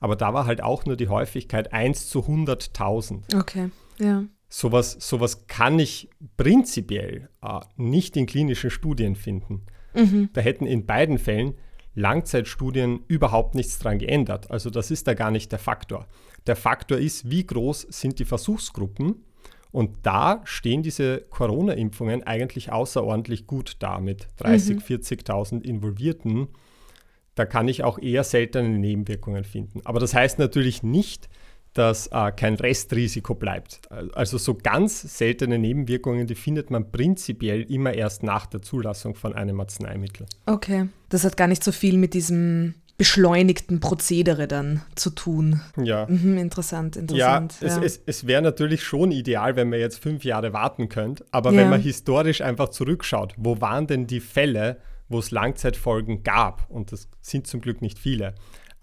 Aber 0.00 0.16
da 0.16 0.34
war 0.34 0.44
halt 0.44 0.60
auch 0.60 0.84
nur 0.84 0.96
die 0.96 1.08
Häufigkeit 1.08 1.72
1 1.72 2.10
zu 2.10 2.20
100.000. 2.20 3.38
Okay, 3.38 3.70
ja. 3.98 4.24
Sowas, 4.48 4.96
sowas 5.00 5.46
kann 5.46 5.78
ich 5.78 6.10
prinzipiell 6.36 7.28
äh, 7.42 7.60
nicht 7.76 8.16
in 8.16 8.26
klinischen 8.26 8.70
Studien 8.70 9.14
finden. 9.14 9.66
Mhm. 9.96 10.30
Da 10.32 10.40
hätten 10.40 10.66
in 10.66 10.86
beiden 10.86 11.18
Fällen 11.18 11.54
Langzeitstudien 11.94 13.00
überhaupt 13.08 13.54
nichts 13.54 13.78
dran 13.78 13.98
geändert. 13.98 14.50
Also 14.50 14.70
das 14.70 14.90
ist 14.90 15.06
da 15.08 15.14
gar 15.14 15.30
nicht 15.30 15.50
der 15.50 15.58
Faktor. 15.58 16.06
Der 16.46 16.56
Faktor 16.56 16.98
ist, 16.98 17.30
wie 17.30 17.44
groß 17.44 17.86
sind 17.90 18.18
die 18.18 18.24
Versuchsgruppen 18.24 19.24
und 19.72 19.98
da 20.02 20.42
stehen 20.44 20.82
diese 20.82 21.22
Corona-Impfungen 21.30 22.22
eigentlich 22.22 22.70
außerordentlich 22.70 23.46
gut 23.46 23.76
da 23.80 23.98
mit 23.98 24.28
30, 24.38 24.76
mhm. 24.76 24.82
40.000 24.82 25.62
Involvierten. 25.64 26.48
Da 27.34 27.44
kann 27.44 27.68
ich 27.68 27.82
auch 27.82 27.98
eher 27.98 28.24
seltene 28.24 28.68
Nebenwirkungen 28.68 29.44
finden. 29.44 29.80
Aber 29.84 29.98
das 29.98 30.14
heißt 30.14 30.38
natürlich 30.38 30.82
nicht, 30.82 31.28
dass 31.78 32.06
äh, 32.08 32.32
kein 32.32 32.54
Restrisiko 32.54 33.34
bleibt. 33.34 33.80
Also 34.14 34.38
so 34.38 34.54
ganz 34.54 35.18
seltene 35.18 35.58
Nebenwirkungen, 35.58 36.26
die 36.26 36.34
findet 36.34 36.70
man 36.70 36.90
prinzipiell 36.90 37.62
immer 37.62 37.92
erst 37.94 38.22
nach 38.22 38.46
der 38.46 38.62
Zulassung 38.62 39.14
von 39.14 39.34
einem 39.34 39.60
Arzneimittel. 39.60 40.26
Okay, 40.46 40.88
das 41.08 41.24
hat 41.24 41.36
gar 41.36 41.48
nicht 41.48 41.62
so 41.62 41.72
viel 41.72 41.98
mit 41.98 42.14
diesem 42.14 42.74
beschleunigten 42.98 43.80
Prozedere 43.80 44.48
dann 44.48 44.80
zu 44.94 45.10
tun. 45.10 45.60
Ja. 45.76 46.06
Mhm, 46.08 46.38
interessant, 46.38 46.96
interessant. 46.96 47.56
Ja, 47.60 47.66
ja. 47.68 47.76
es, 47.82 47.96
es, 47.96 48.02
es 48.06 48.26
wäre 48.26 48.40
natürlich 48.40 48.82
schon 48.82 49.12
ideal, 49.12 49.54
wenn 49.56 49.68
man 49.68 49.78
jetzt 49.78 49.98
fünf 49.98 50.24
Jahre 50.24 50.52
warten 50.52 50.88
könnte, 50.88 51.24
aber 51.30 51.52
ja. 51.52 51.58
wenn 51.58 51.70
man 51.70 51.80
historisch 51.80 52.40
einfach 52.40 52.70
zurückschaut, 52.70 53.34
wo 53.36 53.60
waren 53.60 53.86
denn 53.86 54.06
die 54.06 54.20
Fälle, 54.20 54.78
wo 55.08 55.18
es 55.18 55.30
Langzeitfolgen 55.30 56.22
gab? 56.22 56.70
Und 56.70 56.90
das 56.92 57.08
sind 57.20 57.46
zum 57.46 57.60
Glück 57.60 57.82
nicht 57.82 57.98
viele. 57.98 58.34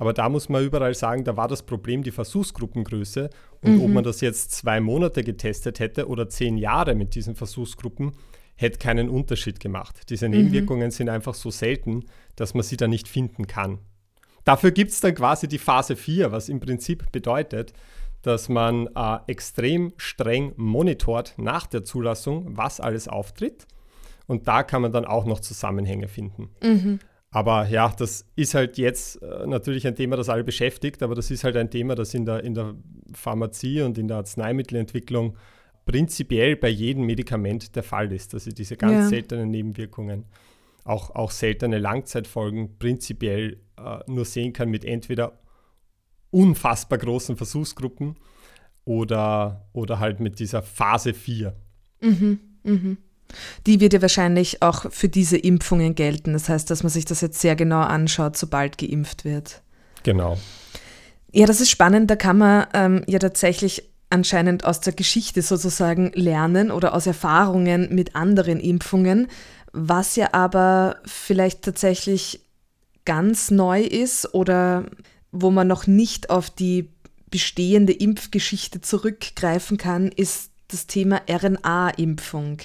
Aber 0.03 0.12
da 0.12 0.27
muss 0.27 0.50
man 0.50 0.62
überall 0.65 0.93
sagen, 0.93 1.24
da 1.24 1.38
war 1.38 1.48
das 1.48 1.63
Problem 1.63 2.03
die 2.03 2.12
Versuchsgruppengröße. 2.12 3.29
Und 3.62 3.75
mhm. 3.77 3.81
ob 3.83 3.89
man 3.91 4.03
das 4.03 4.19
jetzt 4.19 4.51
zwei 4.51 4.81
Monate 4.81 5.24
getestet 5.24 5.79
hätte 5.79 6.10
oder 6.10 6.27
zehn 6.27 6.57
Jahre 6.57 6.93
mit 6.93 7.15
diesen 7.15 7.36
Versuchsgruppen, 7.36 8.12
hätte 8.57 8.79
keinen 8.79 9.07
Unterschied 9.07 9.62
gemacht. 9.62 10.10
Diese 10.10 10.27
mhm. 10.27 10.36
Nebenwirkungen 10.36 10.88
mhm. 10.88 10.91
sind 10.91 11.07
einfach 11.07 11.36
so 11.36 11.51
selten, 11.51 12.03
dass 12.36 12.53
man 12.53 12.63
sie 12.63 12.75
da 12.75 12.89
nicht 12.89 13.07
finden 13.07 13.48
kann. 13.48 13.79
Dafür 14.43 14.72
gibt 14.72 14.91
es 14.91 15.00
dann 15.00 15.15
quasi 15.15 15.48
die 15.48 15.57
Phase 15.57 15.95
4, 15.95 16.33
was 16.33 16.50
im 16.50 16.60
Prinzip 16.60 17.10
bedeutet, 17.13 17.72
dass 18.24 18.50
man 18.50 18.89
äh, 18.93 19.19
extrem 19.27 19.93
streng 19.95 20.51
monitort 20.57 21.36
nach 21.38 21.65
der 21.65 21.86
Zulassung, 21.86 22.57
was 22.57 22.81
alles 22.81 23.07
auftritt. 23.07 23.67
Und 24.27 24.50
da 24.50 24.63
kann 24.63 24.81
man 24.81 24.91
dann 24.91 25.05
auch 25.05 25.24
noch 25.24 25.39
Zusammenhänge 25.39 26.10
finden. 26.10 26.50
Mhm. 26.62 27.00
Aber 27.33 27.67
ja, 27.67 27.91
das 27.97 28.27
ist 28.35 28.53
halt 28.53 28.77
jetzt 28.77 29.19
äh, 29.23 29.47
natürlich 29.47 29.87
ein 29.87 29.95
Thema, 29.95 30.15
das 30.15 30.29
alle 30.29 30.43
beschäftigt, 30.43 31.01
aber 31.01 31.15
das 31.15 31.31
ist 31.31 31.43
halt 31.43 31.57
ein 31.57 31.71
Thema, 31.71 31.95
das 31.95 32.13
in 32.13 32.25
der, 32.25 32.43
in 32.43 32.53
der 32.53 32.75
Pharmazie 33.11 33.81
und 33.81 33.97
in 33.97 34.07
der 34.07 34.17
Arzneimittelentwicklung 34.17 35.35
prinzipiell 35.83 36.55
bei 36.55 36.69
jedem 36.69 37.07
Medikament 37.07 37.75
der 37.75 37.81
Fall 37.81 38.11
ist, 38.11 38.35
dass 38.35 38.43
sie 38.43 38.53
diese 38.53 38.77
ganz 38.77 38.93
ja. 38.93 39.07
seltenen 39.09 39.49
Nebenwirkungen 39.49 40.25
auch, 40.83 41.09
auch 41.15 41.31
seltene 41.31 41.79
Langzeitfolgen 41.79 42.77
prinzipiell 42.77 43.57
äh, 43.77 43.99
nur 44.05 44.25
sehen 44.25 44.53
kann 44.53 44.69
mit 44.69 44.85
entweder 44.85 45.39
unfassbar 46.29 46.99
großen 46.99 47.35
Versuchsgruppen 47.35 48.15
oder, 48.85 49.67
oder 49.73 49.97
halt 49.99 50.19
mit 50.19 50.37
dieser 50.37 50.61
Phase 50.61 51.15
4. 51.15 51.55
Mhm, 51.99 52.39
mhm. 52.63 52.97
Die 53.65 53.79
wird 53.79 53.93
ja 53.93 54.01
wahrscheinlich 54.01 54.61
auch 54.61 54.91
für 54.91 55.09
diese 55.09 55.37
Impfungen 55.37 55.95
gelten. 55.95 56.33
Das 56.33 56.49
heißt, 56.49 56.69
dass 56.69 56.83
man 56.83 56.89
sich 56.89 57.05
das 57.05 57.21
jetzt 57.21 57.39
sehr 57.39 57.55
genau 57.55 57.81
anschaut, 57.81 58.37
sobald 58.37 58.77
geimpft 58.77 59.25
wird. 59.25 59.61
Genau. 60.03 60.37
Ja, 61.31 61.45
das 61.45 61.61
ist 61.61 61.69
spannend. 61.69 62.09
Da 62.09 62.15
kann 62.15 62.37
man 62.37 62.67
ähm, 62.73 63.03
ja 63.07 63.19
tatsächlich 63.19 63.89
anscheinend 64.09 64.63
aus 64.63 64.79
der 64.79 64.93
Geschichte 64.93 65.41
sozusagen 65.41 66.11
lernen 66.13 66.71
oder 66.71 66.93
aus 66.93 67.07
Erfahrungen 67.07 67.93
mit 67.93 68.15
anderen 68.15 68.59
Impfungen. 68.59 69.27
Was 69.71 70.15
ja 70.15 70.33
aber 70.33 70.97
vielleicht 71.05 71.63
tatsächlich 71.63 72.41
ganz 73.05 73.49
neu 73.49 73.81
ist 73.81 74.33
oder 74.35 74.85
wo 75.31 75.49
man 75.49 75.67
noch 75.67 75.87
nicht 75.87 76.29
auf 76.29 76.51
die 76.51 76.89
bestehende 77.31 77.93
Impfgeschichte 77.93 78.81
zurückgreifen 78.81 79.77
kann, 79.77 80.09
ist 80.09 80.51
das 80.67 80.85
Thema 80.85 81.21
RNA-Impfung. 81.27 82.57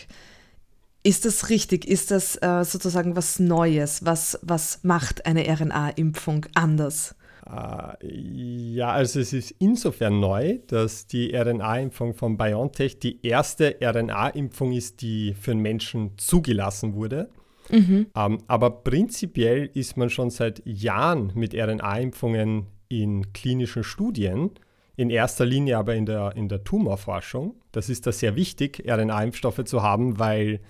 Ist 1.03 1.25
das 1.25 1.49
richtig? 1.49 1.87
Ist 1.87 2.11
das 2.11 2.37
äh, 2.37 2.65
sozusagen 2.65 3.17
was 3.17 3.39
Neues? 3.39 4.05
Was, 4.05 4.39
was 4.43 4.81
macht 4.83 5.27
eine 5.27 5.47
RNA-Impfung 5.49 6.47
anders? 6.55 7.15
Äh, 7.47 8.07
ja, 8.07 8.91
also 8.91 9.21
es 9.21 9.33
ist 9.33 9.55
insofern 9.59 10.21
neu, 10.21 10.59
dass 10.67 11.07
die 11.07 11.35
RNA-Impfung 11.35 12.15
von 12.15 12.37
BioNTech 12.37 12.99
die 12.99 13.25
erste 13.25 13.77
RNA-Impfung 13.81 14.73
ist, 14.73 15.01
die 15.01 15.35
für 15.35 15.53
einen 15.53 15.61
Menschen 15.61 16.19
zugelassen 16.19 16.95
wurde. 16.95 17.31
Mhm. 17.71 18.07
Ähm, 18.15 18.39
aber 18.47 18.71
prinzipiell 18.71 19.71
ist 19.75 19.97
man 19.97 20.11
schon 20.11 20.31
seit 20.31 20.63
Jahren 20.65 21.33
mit 21.35 21.55
RNA-Impfungen 21.55 22.67
in 22.89 23.33
klinischen 23.33 23.85
Studien, 23.85 24.51
in 24.97 25.11
erster 25.11 25.45
Linie 25.45 25.79
aber 25.79 25.95
in 25.95 26.07
der, 26.07 26.35
in 26.35 26.49
der 26.49 26.65
Tumorforschung. 26.65 27.55
Das 27.73 27.89
ist 27.89 28.07
da 28.07 28.13
sehr 28.13 28.37
wichtig, 28.37 28.85
RNA-Impfstoffe 28.87 29.65
zu 29.65 29.83
haben, 29.83 30.19
weil, 30.19 30.61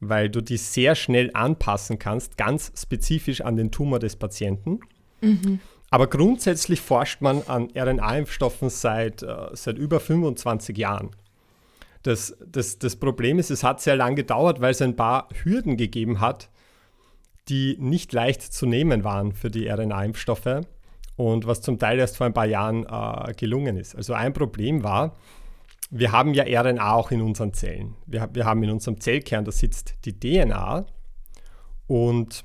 weil 0.00 0.28
du 0.28 0.40
die 0.40 0.56
sehr 0.56 0.94
schnell 0.94 1.30
anpassen 1.34 1.98
kannst, 1.98 2.36
ganz 2.36 2.72
spezifisch 2.76 3.40
an 3.40 3.56
den 3.56 3.70
Tumor 3.70 3.98
des 3.98 4.16
Patienten. 4.16 4.80
Mhm. 5.20 5.60
Aber 5.90 6.08
grundsätzlich 6.08 6.80
forscht 6.80 7.20
man 7.20 7.42
an 7.46 7.68
RNA-Impfstoffen 7.74 8.68
seit, 8.68 9.22
äh, 9.22 9.48
seit 9.52 9.78
über 9.78 10.00
25 10.00 10.76
Jahren. 10.76 11.10
Das, 12.02 12.36
das, 12.44 12.78
das 12.78 12.96
Problem 12.96 13.38
ist, 13.38 13.50
es 13.50 13.64
hat 13.64 13.80
sehr 13.80 13.96
lange 13.96 14.16
gedauert, 14.16 14.60
weil 14.60 14.72
es 14.72 14.82
ein 14.82 14.96
paar 14.96 15.28
Hürden 15.42 15.76
gegeben 15.76 16.20
hat, 16.20 16.50
die 17.48 17.76
nicht 17.78 18.12
leicht 18.12 18.42
zu 18.42 18.66
nehmen 18.66 19.04
waren 19.04 19.32
für 19.32 19.50
die 19.50 19.68
RNA-Impfstoffe 19.68 20.66
und 21.16 21.46
was 21.46 21.60
zum 21.60 21.78
Teil 21.78 21.98
erst 21.98 22.16
vor 22.16 22.26
ein 22.26 22.34
paar 22.34 22.46
Jahren 22.46 22.84
äh, 22.84 23.32
gelungen 23.34 23.76
ist. 23.76 23.94
Also 23.94 24.14
ein 24.14 24.32
Problem 24.32 24.82
war, 24.82 25.16
wir 25.96 26.10
haben 26.10 26.34
ja 26.34 26.42
RNA 26.60 26.92
auch 26.92 27.12
in 27.12 27.22
unseren 27.22 27.52
Zellen. 27.54 27.94
Wir, 28.04 28.28
wir 28.32 28.44
haben 28.44 28.64
in 28.64 28.70
unserem 28.70 29.00
Zellkern, 29.00 29.44
da 29.44 29.52
sitzt 29.52 29.94
die 30.04 30.18
DNA 30.18 30.86
und 31.86 32.44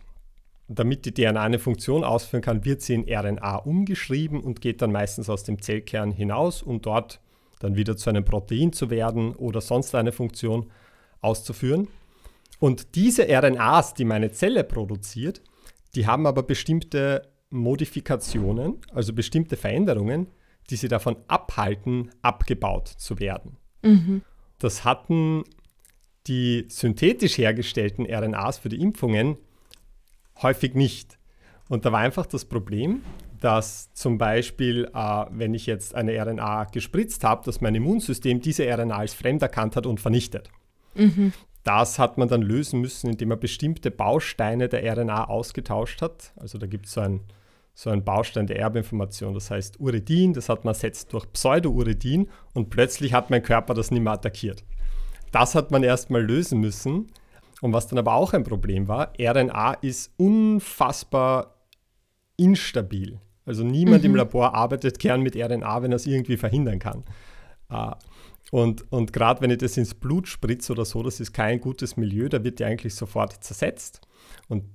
damit 0.68 1.06
die 1.06 1.14
DNA 1.16 1.42
eine 1.42 1.58
Funktion 1.58 2.04
ausführen 2.04 2.44
kann, 2.44 2.64
wird 2.64 2.84
sie 2.84 2.94
in 2.94 3.12
RNA 3.12 3.56
umgeschrieben 3.56 4.40
und 4.40 4.62
geht 4.62 4.84
dann 4.84 4.92
meistens 4.92 5.32
aus 5.32 5.44
dem 5.46 5.64
Zellkern 5.64 6.12
hinaus, 6.12 6.62
um 6.62 6.80
dort 6.80 7.22
dann 7.60 7.76
wieder 7.76 7.98
zu 7.98 8.12
einem 8.12 8.24
Protein 8.24 8.72
zu 8.72 8.92
werden 8.92 9.34
oder 9.34 9.62
sonst 9.62 9.96
eine 9.96 10.12
Funktion 10.12 10.70
auszuführen. 11.22 11.88
Und 12.60 12.94
diese 12.94 13.26
RNAs, 13.28 13.96
die 13.96 14.06
meine 14.06 14.32
Zelle 14.32 14.64
produziert, 14.64 15.42
die 15.96 16.06
haben 16.06 16.28
aber 16.28 16.44
bestimmte 16.44 17.24
Modifikationen, 17.50 18.78
also 18.94 19.12
bestimmte 19.12 19.58
Veränderungen, 19.58 20.28
die 20.70 20.76
sie 20.76 20.88
davon 20.88 21.18
abhalten, 21.28 22.12
abgebaut 22.22 22.88
zu 22.88 23.20
werden. 23.20 23.58
Mhm. 23.82 24.22
Das 24.60 24.84
hatten 24.84 25.44
die 26.28 26.66
synthetisch 26.70 27.38
hergestellten 27.38 28.06
RNAs 28.06 28.60
für 28.60 28.70
die 28.70 28.82
Impfungen 28.82 29.38
häufig 30.42 30.76
nicht. 30.76 31.18
Und 31.70 31.86
da 31.86 31.92
war 31.92 32.00
einfach 32.00 32.26
das 32.26 32.46
Problem, 32.46 33.02
dass 33.40 33.94
zum 33.94 34.18
Beispiel, 34.18 34.90
äh, 34.94 35.26
wenn 35.32 35.54
ich 35.54 35.66
jetzt 35.66 35.96
eine 35.96 36.14
RNA 36.22 36.66
gespritzt 36.66 37.24
habe, 37.24 37.44
dass 37.46 37.62
mein 37.62 37.76
Immunsystem 37.76 38.42
diese 38.42 38.66
RNA 38.66 38.96
als 38.96 39.14
fremd 39.14 39.42
erkannt 39.42 39.76
hat 39.76 39.86
und 39.86 40.00
vernichtet. 40.00 40.50
Mhm. 40.96 41.34
Das 41.64 42.00
hat 42.00 42.18
man 42.18 42.28
dann 42.28 42.42
lösen 42.42 42.82
müssen, 42.82 43.10
indem 43.10 43.30
man 43.30 43.40
bestimmte 43.40 43.92
Bausteine 43.92 44.70
der 44.70 44.84
RNA 44.96 45.26
ausgetauscht 45.26 46.02
hat. 46.02 46.34
Also 46.38 46.58
da 46.58 46.68
gibt 46.68 46.88
es 46.88 46.94
so 46.94 47.02
ein, 47.02 47.22
so 47.80 47.92
ein 47.92 48.04
Baustein 48.04 48.46
der 48.46 48.60
Erbinformation. 48.60 49.34
Das 49.34 49.50
heißt 49.52 49.80
Uridin, 49.80 50.34
das 50.34 50.50
hat 50.50 50.66
man 50.66 50.74
ersetzt 50.74 51.14
durch 51.14 51.32
Pseudouridin 51.32 52.28
und 52.54 52.70
plötzlich 52.70 53.14
hat 53.14 53.30
mein 53.30 53.42
Körper 53.42 53.74
das 53.74 53.90
nicht 53.90 54.02
mehr 54.02 54.12
attackiert. 54.12 54.66
Das 55.32 55.56
hat 55.56 55.72
man 55.72 55.84
erstmal 55.84 56.22
lösen 56.22 56.60
müssen. 56.60 57.10
Und 57.62 57.72
was 57.72 57.88
dann 57.88 57.98
aber 57.98 58.16
auch 58.16 58.34
ein 58.34 58.44
Problem 58.44 58.90
war, 58.90 59.14
RNA 59.18 59.76
ist 59.76 60.12
unfassbar 60.18 61.56
instabil. 62.36 63.22
Also 63.46 63.64
niemand 63.64 64.04
mhm. 64.04 64.10
im 64.10 64.16
Labor 64.18 64.56
arbeitet 64.56 65.00
gern 65.00 65.22
mit 65.22 65.38
RNA, 65.38 65.82
wenn 65.82 65.94
er 65.94 65.98
es 65.98 66.06
irgendwie 66.06 66.36
verhindern 66.36 66.80
kann. 66.80 67.06
Uh, 67.72 67.94
und, 68.52 68.92
und 68.92 69.14
gerade 69.14 69.40
wenn 69.40 69.52
ich 69.52 69.60
das 69.60 69.78
ins 69.78 69.94
Blut 69.94 70.28
spritze 70.28 70.74
oder 70.74 70.84
so, 70.84 71.02
das 71.02 71.22
ist 71.22 71.32
kein 71.32 71.62
gutes 71.62 71.96
Milieu, 71.96 72.28
da 72.28 72.44
wird 72.44 72.60
die 72.60 72.66
eigentlich 72.66 72.96
sofort 72.96 73.42
zersetzt. 73.42 74.02
Und 74.50 74.66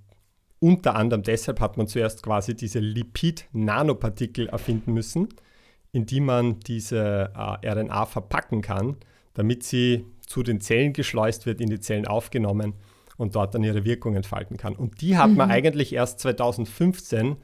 unter 0.64 0.96
anderem 0.96 1.22
deshalb 1.22 1.60
hat 1.60 1.76
man 1.76 1.86
zuerst 1.86 2.22
quasi 2.22 2.56
diese 2.56 2.78
Lipid-Nanopartikel 2.78 4.48
erfinden 4.48 4.94
müssen, 4.94 5.28
in 5.92 6.06
die 6.06 6.20
man 6.20 6.58
diese 6.60 7.30
äh, 7.36 7.70
RNA 7.70 8.06
verpacken 8.06 8.62
kann, 8.62 8.96
damit 9.34 9.62
sie 9.62 10.06
zu 10.26 10.42
den 10.42 10.62
Zellen 10.62 10.94
geschleust 10.94 11.44
wird, 11.44 11.60
in 11.60 11.68
die 11.68 11.80
Zellen 11.80 12.06
aufgenommen 12.06 12.72
und 13.18 13.34
dort 13.34 13.54
dann 13.54 13.62
ihre 13.62 13.84
Wirkung 13.84 14.16
entfalten 14.16 14.56
kann. 14.56 14.74
Und 14.74 15.02
die 15.02 15.18
hat 15.18 15.28
mhm. 15.28 15.36
man 15.36 15.50
eigentlich 15.50 15.92
erst 15.92 16.20
2015, 16.20 17.32
äh, 17.32 17.36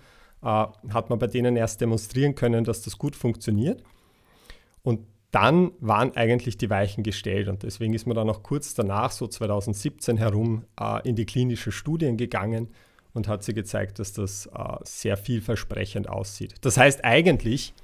hat 0.42 1.10
man 1.10 1.18
bei 1.18 1.26
denen 1.26 1.56
erst 1.56 1.82
demonstrieren 1.82 2.34
können, 2.34 2.64
dass 2.64 2.80
das 2.80 2.96
gut 2.96 3.16
funktioniert. 3.16 3.82
Und 4.82 5.00
dann 5.30 5.72
waren 5.80 6.16
eigentlich 6.16 6.56
die 6.56 6.70
Weichen 6.70 7.04
gestellt 7.04 7.48
und 7.48 7.64
deswegen 7.64 7.92
ist 7.92 8.06
man 8.06 8.16
dann 8.16 8.30
auch 8.30 8.42
kurz 8.42 8.72
danach, 8.72 9.10
so 9.10 9.26
2017 9.26 10.16
herum, 10.16 10.64
äh, 10.80 11.06
in 11.06 11.16
die 11.16 11.26
klinische 11.26 11.70
Studien 11.70 12.16
gegangen 12.16 12.70
und 13.12 13.28
hat 13.28 13.44
sie 13.44 13.54
gezeigt, 13.54 13.98
dass 13.98 14.12
das 14.12 14.46
äh, 14.46 14.76
sehr 14.84 15.16
vielversprechend 15.16 16.08
aussieht. 16.08 16.54
Das 16.60 16.76
heißt, 16.76 17.04
eigentlich 17.04 17.74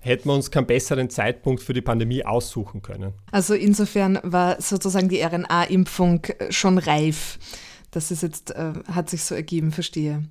hätten 0.00 0.28
wir 0.28 0.34
uns 0.34 0.50
keinen 0.50 0.66
besseren 0.66 1.10
Zeitpunkt 1.10 1.62
für 1.62 1.72
die 1.72 1.80
Pandemie 1.80 2.24
aussuchen 2.24 2.82
können. 2.82 3.12
Also 3.32 3.54
insofern 3.54 4.18
war 4.22 4.60
sozusagen 4.60 5.08
die 5.08 5.20
RNA-Impfung 5.20 6.26
schon 6.50 6.78
reif. 6.78 7.38
Das 7.90 8.10
ist 8.10 8.22
jetzt, 8.22 8.50
äh, 8.50 8.72
hat 8.90 9.10
sich 9.10 9.24
so 9.24 9.34
ergeben, 9.34 9.72
verstehe. 9.72 10.24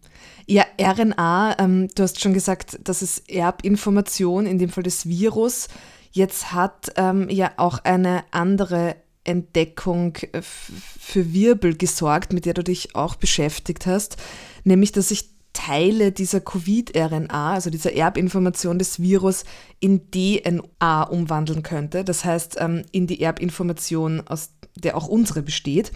Ja, 0.45 0.65
RNA, 0.79 1.57
ähm, 1.59 1.87
du 1.95 2.03
hast 2.03 2.21
schon 2.21 2.33
gesagt, 2.33 2.79
das 2.83 3.01
ist 3.01 3.29
Erbinformation, 3.29 4.45
in 4.45 4.59
dem 4.59 4.69
Fall 4.69 4.83
des 4.83 5.07
Virus. 5.07 5.67
Jetzt 6.11 6.53
hat 6.53 6.93
ähm, 6.95 7.27
ja 7.29 7.51
auch 7.57 7.79
eine 7.79 8.23
andere 8.31 8.95
Entdeckung 9.25 10.15
äh, 10.31 10.41
für 10.41 11.33
Wirbel 11.33 11.75
gesorgt, 11.75 12.33
mit 12.33 12.45
der 12.45 12.53
du 12.53 12.63
dich 12.63 12.95
auch 12.95 13.15
beschäftigt 13.15 13.85
hast, 13.85 14.17
nämlich 14.63 14.91
dass 14.91 15.09
sich 15.09 15.35
Teile 15.55 16.11
dieser 16.11 16.41
Covid-RNA, 16.41 17.53
also 17.53 17.69
dieser 17.69 17.93
Erbinformation 17.93 18.77
des 18.77 18.99
Virus, 18.99 19.45
in 19.79 20.11
DNA 20.11 21.03
umwandeln 21.03 21.63
könnte. 21.63 22.03
Das 22.03 22.25
heißt, 22.25 22.57
ähm, 22.59 22.83
in 22.91 23.07
die 23.07 23.21
Erbinformation, 23.21 24.21
aus 24.27 24.49
der 24.75 24.97
auch 24.97 25.07
unsere 25.07 25.41
besteht. 25.41 25.91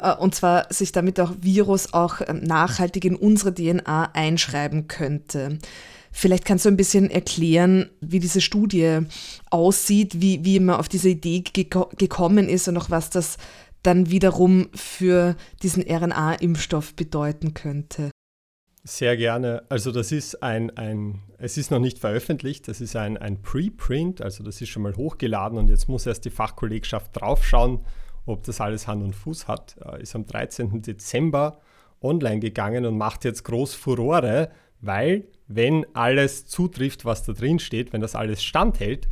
Äh, 0.00 0.14
und 0.14 0.34
zwar 0.34 0.72
sich 0.72 0.92
damit 0.92 1.18
auch 1.20 1.32
Virus 1.40 1.94
auch 1.94 2.20
ähm, 2.26 2.42
nachhaltig 2.42 3.04
in 3.04 3.16
unsere 3.16 3.54
DNA 3.54 4.10
einschreiben 4.12 4.88
könnte. 4.88 5.58
Vielleicht 6.20 6.44
kannst 6.44 6.64
du 6.64 6.68
ein 6.68 6.76
bisschen 6.76 7.12
erklären, 7.12 7.90
wie 8.00 8.18
diese 8.18 8.40
Studie 8.40 9.02
aussieht, 9.50 10.20
wie, 10.20 10.44
wie 10.44 10.58
man 10.58 10.74
auf 10.74 10.88
diese 10.88 11.10
Idee 11.10 11.44
geko 11.44 11.90
gekommen 11.96 12.48
ist 12.48 12.66
und 12.66 12.76
auch 12.76 12.90
was 12.90 13.08
das 13.08 13.36
dann 13.84 14.10
wiederum 14.10 14.68
für 14.74 15.36
diesen 15.62 15.84
RNA-Impfstoff 15.84 16.96
bedeuten 16.96 17.54
könnte. 17.54 18.10
Sehr 18.82 19.16
gerne. 19.16 19.62
Also 19.68 19.92
das 19.92 20.10
ist 20.10 20.42
ein, 20.42 20.76
ein, 20.76 21.22
es 21.38 21.56
ist 21.56 21.70
noch 21.70 21.78
nicht 21.78 22.00
veröffentlicht, 22.00 22.66
das 22.66 22.80
ist 22.80 22.96
ein, 22.96 23.16
ein 23.16 23.40
Preprint, 23.40 24.20
also 24.20 24.42
das 24.42 24.60
ist 24.60 24.70
schon 24.70 24.82
mal 24.82 24.96
hochgeladen 24.96 25.56
und 25.56 25.70
jetzt 25.70 25.88
muss 25.88 26.04
erst 26.04 26.24
die 26.24 26.30
Fachkollegschaft 26.30 27.12
draufschauen, 27.14 27.84
ob 28.26 28.42
das 28.42 28.60
alles 28.60 28.88
Hand 28.88 29.04
und 29.04 29.14
Fuß 29.14 29.46
hat. 29.46 29.76
Äh, 29.84 30.02
ist 30.02 30.16
am 30.16 30.26
13. 30.26 30.82
Dezember 30.82 31.60
online 32.02 32.40
gegangen 32.40 32.86
und 32.86 32.98
macht 32.98 33.24
jetzt 33.24 33.44
groß 33.44 33.76
Furore, 33.76 34.50
weil 34.80 35.28
wenn 35.48 35.86
alles 35.94 36.46
zutrifft, 36.46 37.04
was 37.04 37.24
da 37.24 37.32
drin 37.32 37.58
steht, 37.58 37.92
wenn 37.92 38.00
das 38.00 38.14
alles 38.14 38.42
standhält, 38.42 39.08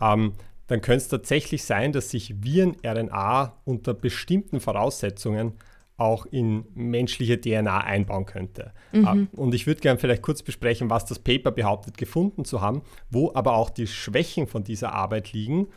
ähm, 0.00 0.34
dann 0.66 0.82
könnte 0.82 0.98
es 0.98 1.08
tatsächlich 1.08 1.64
sein, 1.64 1.92
dass 1.92 2.10
sich 2.10 2.42
Viren-RNA 2.42 3.60
unter 3.64 3.94
bestimmten 3.94 4.60
Voraussetzungen 4.60 5.54
auch 5.96 6.26
in 6.26 6.64
menschliche 6.74 7.40
DNA 7.40 7.78
einbauen 7.78 8.26
könnte. 8.26 8.72
Mhm. 8.92 9.28
Äh, 9.34 9.36
und 9.36 9.54
ich 9.54 9.66
würde 9.66 9.80
gerne 9.80 9.98
vielleicht 9.98 10.22
kurz 10.22 10.42
besprechen, 10.42 10.90
was 10.90 11.04
das 11.04 11.18
Paper 11.18 11.50
behauptet 11.50 11.98
gefunden 11.98 12.44
zu 12.44 12.60
haben, 12.60 12.82
wo 13.10 13.32
aber 13.34 13.54
auch 13.54 13.70
die 13.70 13.86
Schwächen 13.86 14.46
von 14.46 14.62
dieser 14.62 14.92
Arbeit 14.92 15.32
liegen 15.32 15.68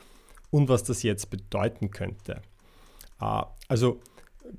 und 0.52 0.70
was 0.70 0.84
das 0.84 1.02
jetzt 1.04 1.30
bedeuten 1.32 1.90
könnte. 1.90 2.42
Äh, 3.20 3.42
also 3.68 4.00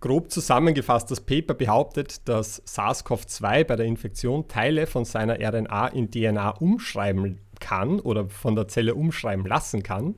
grob 0.01 0.31
zusammengefasst, 0.31 1.11
das 1.11 1.21
Paper 1.21 1.55
behauptet, 1.55 2.29
dass 2.29 2.63
SARS-CoV-2 2.67 3.65
bei 3.65 3.77
der 3.77 3.87
Infektion 3.87 4.49
Teile 4.49 4.87
von 4.87 5.05
seiner 5.05 5.39
RNA 5.41 5.89
in 5.89 6.11
DNA 6.11 6.51
umschreiben 6.51 7.41
kann 7.61 8.01
oder 8.01 8.29
von 8.29 8.57
der 8.57 8.69
Zelle 8.69 8.95
umschreiben 8.95 9.47
lassen 9.47 9.83
kann 9.83 10.17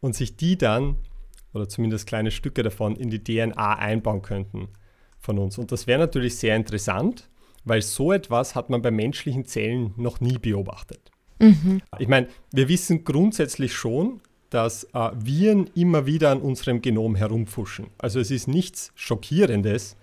und 0.00 0.14
sich 0.14 0.36
die 0.36 0.58
dann, 0.58 0.96
oder 1.52 1.68
zumindest 1.68 2.06
kleine 2.06 2.30
Stücke 2.30 2.62
davon, 2.62 2.96
in 2.96 3.10
die 3.10 3.22
DNA 3.22 3.78
einbauen 3.78 4.22
könnten 4.22 4.68
von 5.18 5.38
uns. 5.38 5.58
Und 5.58 5.72
das 5.72 5.86
wäre 5.86 5.98
natürlich 5.98 6.36
sehr 6.36 6.56
interessant, 6.56 7.28
weil 7.64 7.82
so 7.82 8.12
etwas 8.12 8.54
hat 8.54 8.70
man 8.70 8.82
bei 8.82 8.90
menschlichen 8.90 9.44
Zellen 9.44 9.92
noch 9.96 10.20
nie 10.20 10.38
beobachtet. 10.38 11.10
Mhm. 11.38 11.82
Ich 11.98 12.08
meine, 12.08 12.28
wir 12.52 12.68
wissen 12.68 13.04
grundsätzlich 13.04 13.74
schon, 13.74 14.20
dass 14.50 14.84
äh, 14.94 15.10
Viren 15.14 15.68
immer 15.74 16.06
wieder 16.06 16.30
an 16.30 16.40
unserem 16.40 16.80
Genom 16.82 17.16
herumfuschen. 17.16 17.88
Also 17.98 18.20
es 18.20 18.30
ist 18.30 18.46
nichts 18.48 18.92
Schockierendes, 18.94 19.96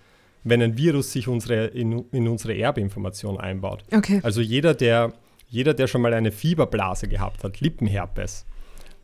wenn 0.44 0.60
ein 0.60 0.76
Virus 0.76 1.12
sich 1.12 1.28
unsere, 1.28 1.66
in, 1.66 2.04
in 2.12 2.28
unsere 2.28 2.56
Erbinformation 2.56 3.40
einbaut. 3.40 3.84
Okay. 3.92 4.20
Also 4.22 4.40
jeder 4.40 4.74
der, 4.74 5.12
jeder, 5.48 5.72
der 5.72 5.86
schon 5.86 6.02
mal 6.02 6.12
eine 6.12 6.32
Fieberblase 6.32 7.08
gehabt 7.08 7.42
hat, 7.42 7.60
Lippenherpes, 7.60 8.44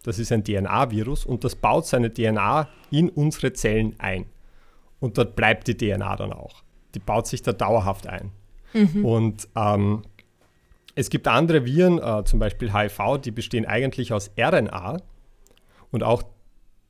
das 0.02 0.18
ist 0.18 0.32
ein 0.32 0.44
DNA-Virus 0.44 1.26
und 1.26 1.44
das 1.44 1.56
baut 1.56 1.86
seine 1.86 2.12
DNA 2.12 2.68
in 2.90 3.08
unsere 3.08 3.52
Zellen 3.52 3.94
ein. 3.98 4.26
Und 4.98 5.16
dort 5.16 5.36
bleibt 5.36 5.66
die 5.68 5.76
DNA 5.76 6.16
dann 6.16 6.32
auch. 6.32 6.62
Die 6.94 6.98
baut 6.98 7.26
sich 7.26 7.42
da 7.42 7.52
dauerhaft 7.52 8.06
ein. 8.06 8.32
Mhm. 8.72 9.04
Und 9.04 9.48
ähm, 9.56 10.02
es 10.94 11.08
gibt 11.08 11.26
andere 11.28 11.64
Viren, 11.64 11.98
äh, 11.98 12.24
zum 12.24 12.38
Beispiel 12.38 12.72
HIV, 12.72 13.18
die 13.24 13.30
bestehen 13.30 13.64
eigentlich 13.64 14.12
aus 14.12 14.30
RNA, 14.38 14.98
und 15.90 16.02
auch 16.02 16.22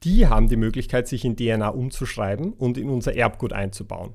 die 0.03 0.27
haben 0.27 0.49
die 0.49 0.57
Möglichkeit, 0.57 1.09
sich 1.09 1.25
in 1.25 1.37
DNA 1.37 1.69
umzuschreiben 1.69 2.53
und 2.53 2.79
in 2.79 2.89
unser 2.89 3.15
Erbgut 3.15 3.53
einzubauen. 3.53 4.15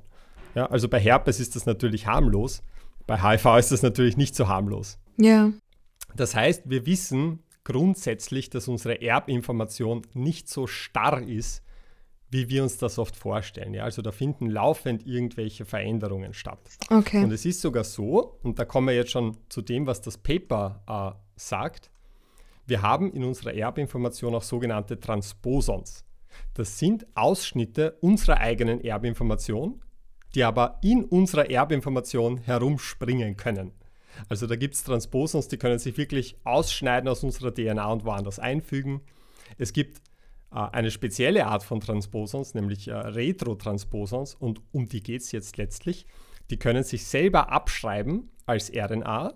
Ja, 0.54 0.66
also 0.66 0.88
bei 0.88 0.98
Herpes 0.98 1.38
ist 1.38 1.54
das 1.54 1.66
natürlich 1.66 2.06
harmlos, 2.06 2.62
bei 3.06 3.22
HIV 3.22 3.58
ist 3.58 3.72
das 3.72 3.82
natürlich 3.82 4.16
nicht 4.16 4.34
so 4.34 4.48
harmlos. 4.48 4.98
Ja. 5.16 5.52
Das 6.14 6.34
heißt, 6.34 6.62
wir 6.66 6.86
wissen 6.86 7.40
grundsätzlich, 7.62 8.50
dass 8.50 8.68
unsere 8.68 9.02
Erbinformation 9.02 10.02
nicht 10.14 10.48
so 10.48 10.66
starr 10.66 11.22
ist, 11.22 11.62
wie 12.30 12.48
wir 12.48 12.62
uns 12.62 12.78
das 12.78 12.98
oft 12.98 13.16
vorstellen. 13.16 13.74
Ja, 13.74 13.84
also 13.84 14.02
da 14.02 14.12
finden 14.12 14.50
laufend 14.50 15.06
irgendwelche 15.06 15.64
Veränderungen 15.64 16.34
statt. 16.34 16.58
Okay. 16.90 17.22
Und 17.22 17.32
es 17.32 17.44
ist 17.44 17.60
sogar 17.60 17.84
so, 17.84 18.38
und 18.42 18.58
da 18.58 18.64
kommen 18.64 18.88
wir 18.88 18.94
jetzt 18.94 19.12
schon 19.12 19.36
zu 19.48 19.62
dem, 19.62 19.86
was 19.86 20.00
das 20.00 20.18
Paper 20.18 20.82
äh, 20.88 21.18
sagt, 21.36 21.90
wir 22.66 22.82
haben 22.82 23.12
in 23.12 23.24
unserer 23.24 23.54
Erbinformation 23.54 24.34
auch 24.34 24.42
sogenannte 24.42 24.98
Transposons. 24.98 26.04
Das 26.54 26.78
sind 26.78 27.06
Ausschnitte 27.14 27.96
unserer 28.00 28.38
eigenen 28.38 28.80
Erbinformation, 28.80 29.82
die 30.34 30.44
aber 30.44 30.78
in 30.82 31.04
unserer 31.04 31.50
Erbinformation 31.50 32.38
herumspringen 32.38 33.36
können. 33.36 33.72
Also 34.28 34.46
da 34.46 34.56
gibt 34.56 34.74
es 34.74 34.84
Transposons, 34.84 35.48
die 35.48 35.58
können 35.58 35.78
sich 35.78 35.96
wirklich 35.96 36.36
ausschneiden 36.44 37.08
aus 37.08 37.22
unserer 37.22 37.54
DNA 37.54 37.86
und 37.86 38.04
woanders 38.04 38.38
einfügen. 38.38 39.02
Es 39.58 39.72
gibt 39.72 39.98
äh, 40.50 40.56
eine 40.56 40.90
spezielle 40.90 41.46
Art 41.46 41.62
von 41.62 41.80
Transposons, 41.80 42.54
nämlich 42.54 42.88
äh, 42.88 42.94
Retrotransposons, 42.94 44.34
und 44.34 44.60
um 44.72 44.88
die 44.88 45.02
geht 45.02 45.22
es 45.22 45.32
jetzt 45.32 45.56
letztlich. 45.56 46.06
Die 46.50 46.58
können 46.58 46.82
sich 46.82 47.06
selber 47.06 47.50
abschreiben 47.50 48.30
als 48.46 48.72
RNA 48.74 49.34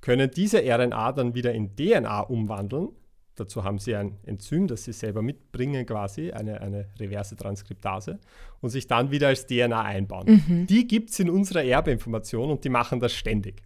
können 0.00 0.30
diese 0.30 0.62
RNA 0.62 1.12
dann 1.12 1.34
wieder 1.34 1.52
in 1.52 1.74
DNA 1.74 2.20
umwandeln. 2.20 2.90
Dazu 3.34 3.62
haben 3.62 3.78
sie 3.78 3.94
ein 3.94 4.18
Enzym, 4.24 4.66
das 4.66 4.84
sie 4.84 4.92
selber 4.92 5.22
mitbringen, 5.22 5.86
quasi, 5.86 6.32
eine, 6.32 6.60
eine 6.60 6.88
reverse 6.98 7.36
Transkriptase, 7.36 8.18
und 8.60 8.70
sich 8.70 8.88
dann 8.88 9.10
wieder 9.12 9.28
als 9.28 9.46
DNA 9.46 9.80
einbauen. 9.80 10.42
Mhm. 10.46 10.66
Die 10.66 10.88
gibt 10.88 11.10
es 11.10 11.20
in 11.20 11.30
unserer 11.30 11.62
Erbinformation 11.62 12.50
und 12.50 12.64
die 12.64 12.68
machen 12.68 12.98
das 12.98 13.14
ständig. 13.14 13.62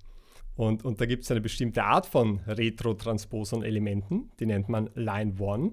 Und, 0.54 0.84
und 0.84 1.00
da 1.00 1.06
gibt 1.06 1.24
es 1.24 1.30
eine 1.30 1.40
bestimmte 1.40 1.84
Art 1.84 2.06
von 2.06 2.40
Retrotransposon-Elementen, 2.46 4.30
die 4.38 4.46
nennt 4.46 4.68
man 4.68 4.90
Line 4.94 5.34
1. 5.40 5.72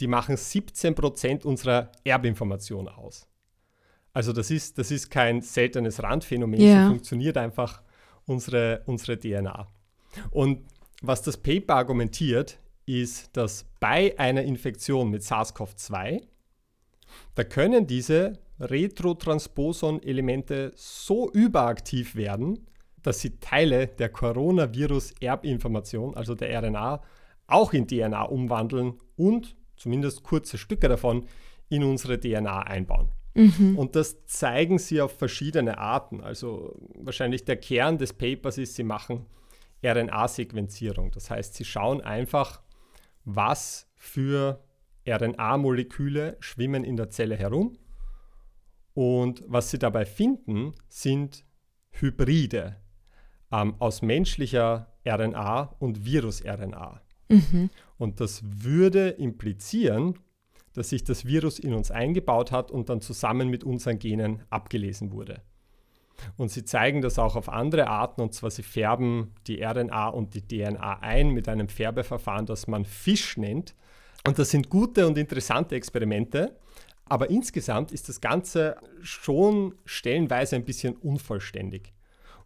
Die 0.00 0.06
machen 0.06 0.36
17% 0.36 1.44
unserer 1.44 1.90
Erbinformation 2.04 2.88
aus. 2.88 3.28
Also 4.12 4.32
das 4.32 4.50
ist, 4.52 4.78
das 4.78 4.92
ist 4.92 5.10
kein 5.10 5.40
seltenes 5.40 6.02
Randphänomen, 6.02 6.60
yeah. 6.60 6.84
so 6.84 6.90
funktioniert 6.90 7.36
einfach 7.36 7.82
unsere, 8.26 8.82
unsere 8.86 9.18
DNA. 9.18 9.66
Und 10.30 10.60
was 11.02 11.22
das 11.22 11.36
Paper 11.36 11.74
argumentiert, 11.76 12.58
ist, 12.86 13.36
dass 13.36 13.66
bei 13.80 14.18
einer 14.18 14.42
Infektion 14.42 15.10
mit 15.10 15.22
SARS-CoV-2, 15.22 16.22
da 17.34 17.44
können 17.44 17.86
diese 17.86 18.38
Retrotransposon-Elemente 18.60 20.72
so 20.76 21.30
überaktiv 21.30 22.14
werden, 22.14 22.66
dass 23.02 23.20
sie 23.20 23.38
Teile 23.38 23.86
der 23.86 24.08
Coronavirus-Erbinformation, 24.08 26.16
also 26.16 26.34
der 26.34 26.62
RNA, 26.62 27.02
auch 27.46 27.74
in 27.74 27.86
DNA 27.86 28.22
umwandeln 28.22 28.94
und 29.16 29.54
zumindest 29.76 30.22
kurze 30.22 30.56
Stücke 30.56 30.88
davon 30.88 31.26
in 31.68 31.84
unsere 31.84 32.18
DNA 32.18 32.62
einbauen. 32.62 33.10
Mhm. 33.34 33.76
Und 33.76 33.94
das 33.96 34.24
zeigen 34.26 34.78
sie 34.78 35.02
auf 35.02 35.18
verschiedene 35.18 35.76
Arten. 35.78 36.22
Also 36.22 36.74
wahrscheinlich 36.94 37.44
der 37.44 37.56
Kern 37.56 37.98
des 37.98 38.12
Papers 38.12 38.58
ist, 38.58 38.76
sie 38.76 38.84
machen 38.84 39.26
RNA-Sequenzierung. 39.84 41.10
Das 41.10 41.30
heißt, 41.30 41.54
sie 41.54 41.64
schauen 41.64 42.00
einfach, 42.00 42.62
was 43.24 43.88
für 43.96 44.64
RNA-Moleküle 45.06 46.36
schwimmen 46.40 46.84
in 46.84 46.96
der 46.96 47.10
Zelle 47.10 47.36
herum. 47.36 47.78
Und 48.94 49.42
was 49.46 49.70
sie 49.70 49.78
dabei 49.78 50.06
finden, 50.06 50.74
sind 50.88 51.44
Hybride 51.90 52.76
ähm, 53.52 53.74
aus 53.78 54.02
menschlicher 54.02 54.94
RNA 55.06 55.76
und 55.78 56.04
Virus-RNA. 56.04 57.00
Mhm. 57.28 57.70
Und 57.98 58.20
das 58.20 58.42
würde 58.44 59.10
implizieren, 59.10 60.18
dass 60.72 60.90
sich 60.90 61.04
das 61.04 61.24
Virus 61.24 61.58
in 61.58 61.74
uns 61.74 61.90
eingebaut 61.90 62.52
hat 62.52 62.70
und 62.70 62.88
dann 62.88 63.00
zusammen 63.00 63.48
mit 63.48 63.64
unseren 63.64 63.98
Genen 63.98 64.42
abgelesen 64.50 65.12
wurde. 65.12 65.42
Und 66.36 66.50
sie 66.50 66.64
zeigen 66.64 67.02
das 67.02 67.18
auch 67.18 67.36
auf 67.36 67.48
andere 67.48 67.88
Arten, 67.88 68.20
und 68.20 68.34
zwar 68.34 68.50
sie 68.50 68.62
färben 68.62 69.34
die 69.46 69.62
RNA 69.62 70.08
und 70.08 70.34
die 70.34 70.46
DNA 70.46 71.00
ein 71.00 71.30
mit 71.30 71.48
einem 71.48 71.68
Färbeverfahren, 71.68 72.46
das 72.46 72.66
man 72.66 72.84
Fisch 72.84 73.36
nennt. 73.36 73.74
Und 74.26 74.38
das 74.38 74.50
sind 74.50 74.70
gute 74.70 75.06
und 75.06 75.18
interessante 75.18 75.74
Experimente, 75.74 76.56
aber 77.06 77.28
insgesamt 77.28 77.92
ist 77.92 78.08
das 78.08 78.20
Ganze 78.20 78.76
schon 79.02 79.74
stellenweise 79.84 80.56
ein 80.56 80.64
bisschen 80.64 80.96
unvollständig. 80.96 81.92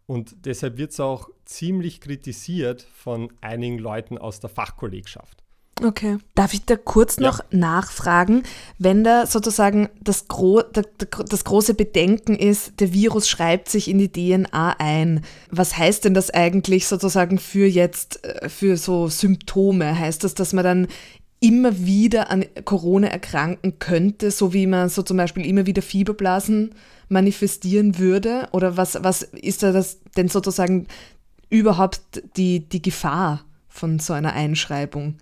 Und 0.06 0.46
deshalb 0.46 0.78
wird 0.78 0.92
es 0.92 1.00
auch 1.00 1.28
ziemlich 1.44 2.00
kritisiert 2.00 2.82
von 2.94 3.32
einigen 3.40 3.78
Leuten 3.78 4.18
aus 4.18 4.40
der 4.40 4.50
Fachkollegschaft. 4.50 5.44
Okay. 5.82 6.18
Darf 6.34 6.54
ich 6.54 6.64
da 6.64 6.76
kurz 6.76 7.18
noch 7.18 7.38
ja. 7.38 7.44
nachfragen, 7.50 8.42
wenn 8.78 9.04
da 9.04 9.26
sozusagen 9.26 9.88
das, 10.00 10.28
gro 10.28 10.62
das 10.62 11.44
große 11.44 11.74
Bedenken 11.74 12.34
ist, 12.34 12.80
der 12.80 12.92
Virus 12.92 13.28
schreibt 13.28 13.68
sich 13.68 13.88
in 13.88 13.98
die 13.98 14.10
DNA 14.10 14.76
ein. 14.78 15.24
Was 15.50 15.76
heißt 15.76 16.04
denn 16.04 16.14
das 16.14 16.30
eigentlich 16.30 16.86
sozusagen 16.86 17.38
für 17.38 17.66
jetzt, 17.66 18.24
äh, 18.24 18.48
für 18.48 18.76
so 18.76 19.08
Symptome? 19.08 19.98
Heißt 19.98 20.24
das, 20.24 20.34
dass 20.34 20.52
man 20.52 20.64
dann 20.64 20.88
immer 21.40 21.78
wieder 21.78 22.30
an 22.30 22.44
Corona 22.64 23.08
erkranken 23.08 23.78
könnte, 23.78 24.30
so 24.30 24.52
wie 24.52 24.66
man 24.66 24.88
so 24.88 25.02
zum 25.02 25.16
Beispiel 25.16 25.46
immer 25.46 25.66
wieder 25.66 25.82
Fieberblasen 25.82 26.74
manifestieren 27.08 27.98
würde? 27.98 28.48
Oder 28.52 28.76
was, 28.76 29.02
was 29.02 29.22
ist 29.22 29.62
da 29.62 29.72
das 29.72 30.00
denn 30.16 30.28
sozusagen 30.28 30.86
überhaupt 31.50 32.22
die, 32.36 32.68
die 32.68 32.82
Gefahr 32.82 33.44
von 33.68 33.98
so 33.98 34.12
einer 34.12 34.32
Einschreibung? 34.32 35.18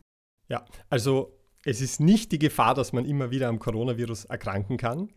Ja, 0.49 0.65
also 0.89 1.37
es 1.65 1.81
ist 1.81 2.01
nicht 2.01 2.31
die 2.31 2.39
Gefahr, 2.39 2.75
dass 2.75 2.93
man 2.93 3.05
immer 3.05 3.31
wieder 3.31 3.49
am 3.49 3.59
Coronavirus 3.59 4.27
erkranken 4.27 4.77
kann, 4.77 5.09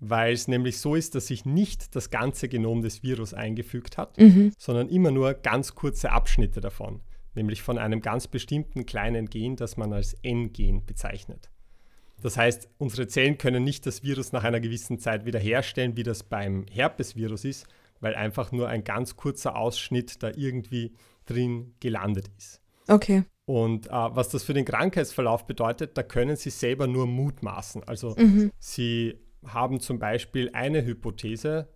weil 0.00 0.34
es 0.34 0.48
nämlich 0.48 0.78
so 0.78 0.94
ist, 0.94 1.14
dass 1.14 1.28
sich 1.28 1.46
nicht 1.46 1.96
das 1.96 2.10
ganze 2.10 2.48
Genom 2.48 2.82
des 2.82 3.02
Virus 3.02 3.32
eingefügt 3.32 3.96
hat, 3.96 4.18
mhm. 4.18 4.52
sondern 4.58 4.88
immer 4.88 5.10
nur 5.10 5.32
ganz 5.32 5.74
kurze 5.74 6.12
Abschnitte 6.12 6.60
davon, 6.60 7.00
nämlich 7.34 7.62
von 7.62 7.78
einem 7.78 8.02
ganz 8.02 8.28
bestimmten 8.28 8.84
kleinen 8.84 9.30
Gen, 9.30 9.56
das 9.56 9.78
man 9.78 9.92
als 9.94 10.14
N-Gen 10.22 10.84
bezeichnet. 10.84 11.50
Das 12.20 12.36
heißt, 12.36 12.68
unsere 12.78 13.06
Zellen 13.06 13.38
können 13.38 13.64
nicht 13.64 13.86
das 13.86 14.02
Virus 14.02 14.32
nach 14.32 14.44
einer 14.44 14.60
gewissen 14.60 14.98
Zeit 14.98 15.24
wiederherstellen, 15.24 15.96
wie 15.96 16.02
das 16.02 16.22
beim 16.22 16.66
Herpesvirus 16.70 17.44
ist, 17.44 17.66
weil 18.00 18.14
einfach 18.14 18.52
nur 18.52 18.68
ein 18.68 18.84
ganz 18.84 19.16
kurzer 19.16 19.56
Ausschnitt 19.56 20.22
da 20.22 20.30
irgendwie 20.34 20.92
drin 21.26 21.74
gelandet 21.80 22.30
ist. 22.38 22.60
Okay. 22.88 23.24
Und 23.46 23.88
äh, 23.88 23.90
was 23.90 24.30
das 24.30 24.42
für 24.42 24.54
den 24.54 24.64
Krankheitsverlauf 24.64 25.46
bedeutet, 25.46 25.96
da 25.96 26.02
können 26.02 26.36
Sie 26.36 26.50
selber 26.50 26.86
nur 26.86 27.06
mutmaßen. 27.06 27.84
Also 27.84 28.14
mhm. 28.16 28.50
Sie 28.58 29.18
haben 29.46 29.80
zum 29.80 29.98
Beispiel 29.98 30.50
eine 30.52 30.84
Hypothese, 30.84 31.68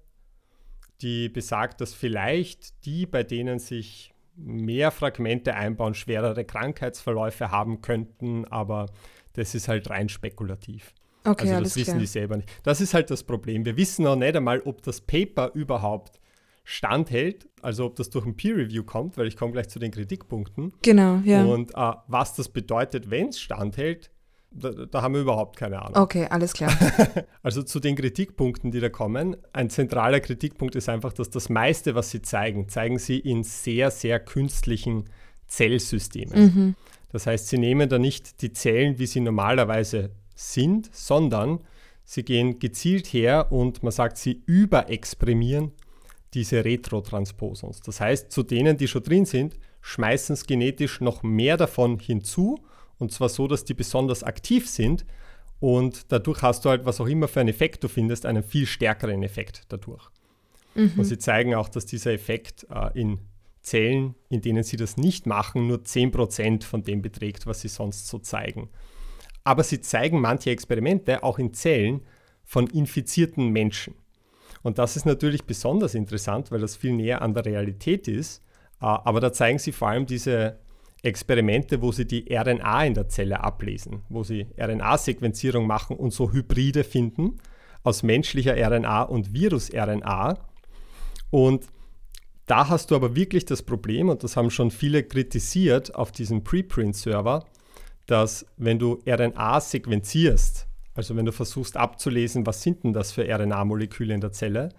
die 1.03 1.29
besagt, 1.29 1.81
dass 1.81 1.95
vielleicht 1.95 2.85
die, 2.87 3.07
bei 3.07 3.23
denen 3.23 3.59
sich 3.59 4.15
mehr 4.35 4.91
Fragmente 4.91 5.55
einbauen, 5.55 5.95
schwerere 5.95 6.45
Krankheitsverläufe 6.45 7.51
haben 7.51 7.83
könnten, 7.83 8.45
aber 8.47 8.87
das 9.35 9.55
ist 9.55 9.69
halt 9.69 9.91
rein 9.91 10.09
spekulativ. 10.09 10.95
Okay, 11.25 11.51
also 11.51 11.65
das 11.65 11.77
wissen 11.77 11.91
klar. 11.91 11.99
die 11.99 12.07
selber 12.07 12.37
nicht. 12.37 12.49
Das 12.63 12.81
ist 12.81 12.95
halt 12.95 13.11
das 13.11 13.25
Problem. 13.25 13.65
Wir 13.65 13.77
wissen 13.77 14.05
noch 14.05 14.17
nicht 14.17 14.37
einmal, 14.37 14.61
ob 14.61 14.83
das 14.83 15.01
Paper 15.01 15.51
überhaupt 15.55 16.21
standhält, 16.69 17.49
also 17.63 17.87
ob 17.87 17.97
das 17.97 18.11
durch 18.11 18.27
ein 18.27 18.37
Peer 18.37 18.55
Review 18.55 18.83
kommt, 18.83 19.17
weil 19.17 19.27
ich 19.27 19.39
komme 19.39 19.53
gleich 19.53 19.71
zu 19.71 19.79
den 19.79 19.91
Kritikpunkten. 19.91 20.75
Genau, 20.83 21.23
ja. 21.25 21.43
Und 21.43 21.71
äh, 21.75 21.93
was 22.09 22.35
das 22.35 22.51
bedeutet, 22.51 23.09
wenn 23.09 23.29
es 23.29 23.41
standhält, 23.41 24.11
da, 24.51 24.73
da, 24.73 25.01
haben 25.01 25.15
wir 25.15 25.23
überhaupt 25.23 25.57
keine 25.57 25.81
Ahnung. 25.81 25.97
Okay, 25.97 26.27
alles 26.29 26.53
klar. 26.53 26.71
also 27.43 27.63
zu 27.63 27.81
den 27.81 27.97
Kritikpunkten, 27.97 28.71
die 28.71 28.81
da 28.81 28.91
kommen. 28.91 29.37
Ein 29.55 29.71
zentraler 29.71 30.21
Kritikpunkt 30.21 30.77
ist 30.77 30.91
einfach, 30.91 31.15
dass 31.15 31.31
das 31.31 31.49
meiste, 31.49 31.95
was 31.95 32.11
sie 32.11 32.21
zeigen, 32.21 32.69
zeigen 32.69 32.99
sie 32.99 33.19
in 33.19 33.45
sehr, 33.45 33.91
sehr 33.91 34.21
künstlichen 34.21 35.05
Zellsystemen. 35.47 36.45
Mhm. 36.45 36.75
Das 37.11 37.27
heißt, 37.27 37.49
sie 37.49 37.57
nehmen 37.57 37.89
da 37.89 37.99
nicht 37.99 38.43
die 38.43 38.53
Zellen, 38.53 38.99
wie 38.99 39.07
sie 39.07 39.21
normalerweise 39.21 40.11
sind, 40.35 40.95
sondern 40.95 41.65
sie 42.05 42.25
gehen 42.25 42.59
gezielt 42.59 43.07
her 43.07 43.53
und 43.53 43.83
man 43.83 43.93
sagt, 43.93 44.19
sie 44.19 44.43
überexprimieren 44.45 45.73
diese 46.35 46.65
Retrotransposons. 46.65 47.81
Das 47.81 48.01
heißt, 48.01 48.31
zu 48.31 48.43
denen, 48.43 48.77
die 48.77 48.89
schon 48.89 49.03
drin 49.03 49.25
sind, 49.25 49.57
schmeißen 49.81 50.35
es 50.35 50.47
genetisch 50.47 51.01
noch 51.01 51.23
mehr 51.23 51.57
davon 51.57 51.99
hinzu 51.99 52.59
und 52.99 53.13
zwar 53.13 53.29
so, 53.29 53.47
dass 53.47 53.65
die 53.65 53.75
besonders 53.75 54.23
aktiv 54.23 54.69
sind 54.69 55.07
und 55.61 56.13
dadurch 56.13 56.43
hast 56.43 56.65
du 56.65 56.71
halt, 56.71 56.85
was 56.85 57.01
auch 57.01 57.07
immer 57.07 57.29
für 57.29 57.41
einen 57.41 57.49
Effekt 57.49 57.83
du 57.83 57.89
findest, 57.89 58.27
einen 58.27 58.43
viel 58.43 58.67
stärkeren 58.67 59.23
Effekt 59.23 59.63
dadurch. 59.69 60.09
Mhm. 60.75 60.93
Und 60.97 61.05
sie 61.05 61.19
zeigen 61.19 61.55
auch, 61.55 61.69
dass 61.69 61.87
dieser 61.87 62.13
Effekt 62.13 62.67
äh, 62.71 62.99
in 62.99 63.21
Zellen, 63.63 64.15
in 64.29 64.41
denen 64.41 64.63
sie 64.63 64.77
das 64.77 64.97
nicht 64.97 65.27
machen, 65.27 65.67
nur 65.67 65.79
10% 65.79 66.65
von 66.65 66.83
dem 66.83 67.03
beträgt, 67.03 67.47
was 67.47 67.61
sie 67.61 67.69
sonst 67.69 68.09
so 68.09 68.19
zeigen. 68.19 68.71
Aber 69.45 69.65
sie 69.65 69.81
zeigen 69.81 70.21
manche 70.21 70.51
Experimente 70.51 71.23
auch 71.23 71.39
in 71.39 71.53
Zellen 71.55 72.03
von 72.45 72.67
infizierten 72.67 73.49
Menschen. 73.49 73.95
Und 74.63 74.79
das 74.79 74.97
ist 74.97 75.07
natürlich 75.07 75.45
besonders 75.45 75.95
interessant, 75.95 76.51
weil 76.51 76.61
das 76.61 76.77
viel 76.77 76.93
näher 76.93 77.23
an 77.23 77.35
der 77.35 77.45
Realität 77.45 78.09
ist. 78.09 78.43
Äh, 78.81 78.87
aber 78.87 79.21
da 79.21 79.33
zeigen 79.33 79.59
sie 79.59 79.73
vor 79.73 79.89
allem 79.89 80.07
diese 80.07 80.59
Experimente, 81.03 81.81
wo 81.81 81.93
sie 81.93 82.07
die 82.07 82.27
RNA 82.31 82.85
in 82.85 82.95
der 82.95 83.09
Zelle 83.09 83.41
ablesen, 83.41 84.03
wo 84.09 84.25
sie 84.25 84.49
RNA-Sequenzierung 84.59 85.67
machen 85.67 85.97
und 85.97 86.13
so 86.13 86.33
Hybride 86.33 86.85
finden 86.85 87.39
aus 87.85 88.03
menschlicher 88.03 88.57
RNA 88.57 89.03
und 89.03 89.33
Virus-RNA. 89.33 90.39
Und 91.31 91.67
da 92.47 92.69
hast 92.69 92.91
du 92.91 92.97
aber 92.97 93.15
wirklich 93.15 93.45
das 93.45 93.63
Problem, 93.63 94.09
und 94.09 94.25
das 94.25 94.37
haben 94.37 94.51
schon 94.51 94.71
viele 94.71 95.03
kritisiert 95.03 95.95
auf 95.95 96.13
diesem 96.13 96.45
Preprint-Server, 96.45 97.45
dass 98.07 98.47
wenn 98.57 98.79
du 98.79 99.01
RNA 99.07 99.61
sequenzierst, 99.61 100.68
also 100.99 101.15
wenn 101.15 101.27
du 101.27 101.31
versuchst 101.31 101.77
abzulesen, 101.77 102.45
was 102.45 102.65
sind 102.65 102.83
denn 102.83 102.93
das 102.93 103.13
für 103.13 103.23
RNA-Moleküle 103.23 104.13
in 104.13 104.21
der 104.21 104.33
Zelle, 104.33 104.71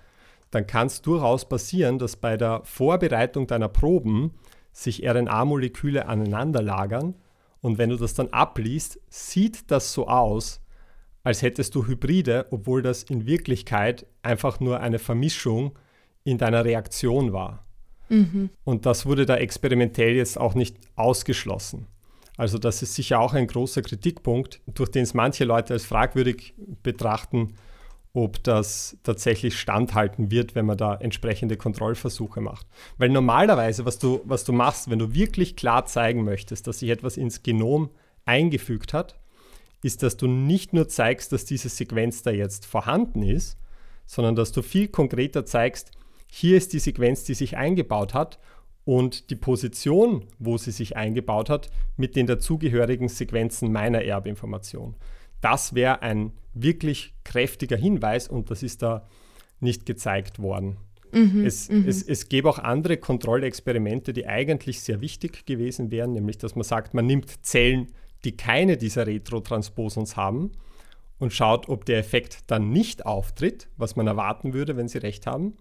dann 0.52 0.68
kann 0.68 0.88
es 0.88 1.02
durchaus 1.02 1.48
passieren, 1.48 1.98
dass 1.98 2.18
bei 2.18 2.36
der 2.36 2.60
Vorbereitung 2.66 3.48
deiner 3.48 3.70
Proben 3.70 4.32
sich 4.74 5.08
RNA-Moleküle 5.08 6.10
aneinander 6.10 6.62
lagern 6.62 7.16
und 7.62 7.78
wenn 7.78 7.90
du 7.90 7.96
das 7.96 8.16
dann 8.16 8.28
abliest, 8.32 9.00
sieht 9.08 9.72
das 9.72 9.94
so 9.94 10.10
aus, 10.10 10.60
als 11.24 11.42
hättest 11.42 11.74
du 11.76 11.88
Hybride, 11.88 12.48
obwohl 12.52 12.82
das 12.82 13.04
in 13.04 13.26
Wirklichkeit 13.26 14.06
einfach 14.22 14.60
nur 14.60 14.82
eine 14.82 15.00
Vermischung 15.00 15.80
in 16.26 16.38
deiner 16.38 16.66
Reaktion 16.66 17.32
war. 17.32 17.66
Mhm. 18.10 18.50
Und 18.66 18.86
das 18.86 19.06
wurde 19.06 19.26
da 19.26 19.38
experimentell 19.38 20.16
jetzt 20.16 20.38
auch 20.38 20.54
nicht 20.54 20.76
ausgeschlossen. 20.98 21.88
Also 22.40 22.58
das 22.58 22.82
ist 22.82 22.96
sicher 22.96 23.20
auch 23.20 23.34
ein 23.34 23.48
großer 23.48 23.82
Kritikpunkt, 23.82 24.62
durch 24.66 24.90
den 24.90 25.04
es 25.04 25.14
manche 25.14 25.44
Leute 25.44 25.74
als 25.74 25.84
fragwürdig 25.84 26.54
betrachten, 26.82 27.56
ob 28.14 28.42
das 28.46 28.98
tatsächlich 29.04 29.60
standhalten 29.60 30.32
wird, 30.32 30.56
wenn 30.56 30.66
man 30.66 30.78
da 30.78 30.96
entsprechende 30.96 31.58
Kontrollversuche 31.58 32.40
macht. 32.40 32.66
Weil 32.98 33.10
normalerweise, 33.10 33.84
was 33.84 34.00
du, 34.00 34.22
was 34.24 34.46
du 34.46 34.54
machst, 34.54 34.90
wenn 34.90 35.00
du 35.00 35.14
wirklich 35.14 35.58
klar 35.58 35.86
zeigen 35.86 36.24
möchtest, 36.24 36.66
dass 36.66 36.80
sich 36.80 36.92
etwas 36.92 37.18
ins 37.18 37.44
Genom 37.44 37.90
eingefügt 38.24 38.94
hat, 38.94 39.20
ist, 39.84 40.02
dass 40.02 40.16
du 40.16 40.28
nicht 40.28 40.72
nur 40.72 40.88
zeigst, 40.88 41.34
dass 41.34 41.44
diese 41.44 41.68
Sequenz 41.68 42.24
da 42.24 42.32
jetzt 42.32 42.66
vorhanden 42.66 43.22
ist, 43.22 43.58
sondern 44.06 44.38
dass 44.38 44.54
du 44.54 44.62
viel 44.62 44.88
konkreter 44.88 45.46
zeigst, 45.46 45.92
hier 46.32 46.56
ist 46.56 46.72
die 46.72 46.80
Sequenz, 46.80 47.26
die 47.26 47.34
sich 47.34 47.58
eingebaut 47.58 48.14
hat 48.14 48.40
und 48.90 49.30
die 49.30 49.36
Position, 49.36 50.26
wo 50.40 50.58
sie 50.58 50.72
sich 50.72 50.98
eingebaut 50.98 51.52
hat, 51.52 51.70
mit 51.96 52.16
den 52.16 52.26
dazugehörigen 52.26 53.08
Sequenzen 53.08 53.72
meiner 53.72 54.04
Erbinformation. 54.04 54.96
Das 55.42 55.76
wäre 55.76 56.02
ein 56.02 56.32
wirklich 56.56 57.14
kräftiger 57.24 57.78
Hinweis 57.78 58.28
und 58.28 58.50
das 58.50 58.64
ist 58.64 58.82
da 58.82 59.08
nicht 59.60 59.86
gezeigt 59.86 60.40
worden. 60.40 60.78
Mhm, 61.12 61.46
es, 61.46 61.70
mhm. 61.70 61.88
es, 61.88 62.02
es 62.02 62.30
gäbe 62.30 62.50
auch 62.50 62.58
andere 62.58 62.98
Kontrollexperimente, 62.98 64.12
die 64.12 64.26
eigentlich 64.26 64.82
sehr 64.82 65.02
wichtig 65.02 65.46
gewesen 65.46 65.92
wären, 65.92 66.14
nämlich 66.14 66.40
dass 66.40 66.56
man 66.56 66.64
sagt, 66.64 66.96
man 66.96 67.06
nimmt 67.06 67.46
Zellen, 67.46 67.92
die 68.24 68.38
keine 68.38 68.76
dieser 68.76 69.06
Retrotransposons 69.06 70.18
haben 70.18 70.54
und 71.20 71.32
schaut, 71.32 71.70
ob 71.70 71.86
der 71.86 72.00
Effekt 72.00 72.40
dann 72.48 72.72
nicht 72.72 73.06
auftritt, 73.06 73.68
was 73.78 73.96
man 73.96 74.08
erwarten 74.08 74.56
würde, 74.56 74.78
wenn 74.78 74.88
sie 74.88 74.98
recht 74.98 75.28
haben. 75.28 75.58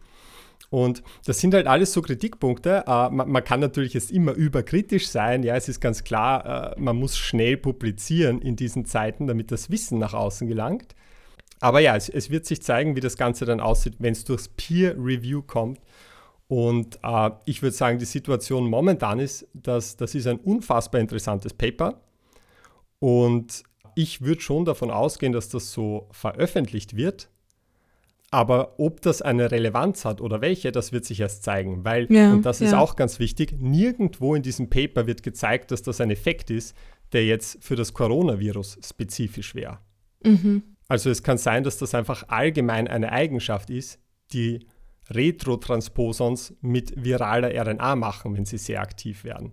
Und 0.70 1.02
das 1.24 1.38
sind 1.40 1.54
halt 1.54 1.66
alles 1.66 1.92
so 1.92 2.02
Kritikpunkte. 2.02 2.84
Uh, 2.86 3.08
man, 3.10 3.30
man, 3.30 3.44
kann 3.44 3.60
natürlich 3.60 3.94
jetzt 3.94 4.10
immer 4.10 4.32
überkritisch 4.32 5.08
sein. 5.08 5.42
Ja, 5.42 5.56
es 5.56 5.68
ist 5.68 5.80
ganz 5.80 6.04
klar, 6.04 6.74
uh, 6.76 6.80
man 6.80 6.96
muss 6.96 7.16
schnell 7.16 7.56
publizieren 7.56 8.40
in 8.42 8.56
diesen 8.56 8.84
Zeiten, 8.84 9.26
damit 9.26 9.50
das 9.50 9.70
Wissen 9.70 9.98
nach 9.98 10.12
außen 10.12 10.46
gelangt. 10.46 10.94
Aber 11.60 11.80
ja, 11.80 11.96
es, 11.96 12.08
es 12.08 12.30
wird 12.30 12.46
sich 12.46 12.62
zeigen, 12.62 12.96
wie 12.96 13.00
das 13.00 13.16
Ganze 13.16 13.44
dann 13.44 13.60
aussieht, 13.60 13.94
wenn 13.98 14.12
es 14.12 14.24
durchs 14.24 14.48
Peer 14.48 14.94
Review 14.96 15.42
kommt. 15.42 15.80
Und 16.48 16.98
uh, 17.04 17.30
ich 17.46 17.62
würde 17.62 17.76
sagen, 17.76 17.98
die 17.98 18.04
Situation 18.04 18.68
momentan 18.68 19.18
ist, 19.20 19.46
dass 19.54 19.96
das 19.96 20.14
ist 20.14 20.26
ein 20.26 20.38
unfassbar 20.38 21.00
interessantes 21.00 21.54
Paper. 21.54 22.00
Und 23.00 23.64
ich 23.94 24.22
würde 24.22 24.40
schon 24.40 24.64
davon 24.64 24.90
ausgehen, 24.90 25.32
dass 25.32 25.48
das 25.48 25.72
so 25.72 26.08
veröffentlicht 26.10 26.96
wird. 26.96 27.30
Aber 28.30 28.78
ob 28.78 29.00
das 29.00 29.22
eine 29.22 29.50
Relevanz 29.50 30.04
hat 30.04 30.20
oder 30.20 30.42
welche, 30.42 30.70
das 30.70 30.92
wird 30.92 31.06
sich 31.06 31.20
erst 31.20 31.44
zeigen. 31.44 31.84
Weil, 31.84 32.12
ja, 32.12 32.32
und 32.32 32.44
das 32.44 32.60
ist 32.60 32.74
auch 32.74 32.94
ganz 32.94 33.18
wichtig, 33.18 33.54
nirgendwo 33.58 34.34
in 34.34 34.42
diesem 34.42 34.68
Paper 34.68 35.06
wird 35.06 35.22
gezeigt, 35.22 35.70
dass 35.70 35.82
das 35.82 36.00
ein 36.00 36.10
Effekt 36.10 36.50
ist, 36.50 36.76
der 37.12 37.24
jetzt 37.24 37.64
für 37.64 37.74
das 37.74 37.94
Coronavirus 37.94 38.78
spezifisch 38.84 39.54
wäre. 39.54 39.78
Mhm. 40.22 40.62
Also 40.88 41.08
es 41.08 41.22
kann 41.22 41.38
sein, 41.38 41.64
dass 41.64 41.78
das 41.78 41.94
einfach 41.94 42.28
allgemein 42.28 42.86
eine 42.86 43.12
Eigenschaft 43.12 43.70
ist, 43.70 43.98
die 44.32 44.66
Retrotransposons 45.10 46.54
mit 46.60 47.02
viraler 47.02 47.50
RNA 47.54 47.96
machen, 47.96 48.34
wenn 48.34 48.44
sie 48.44 48.58
sehr 48.58 48.82
aktiv 48.82 49.24
werden. 49.24 49.52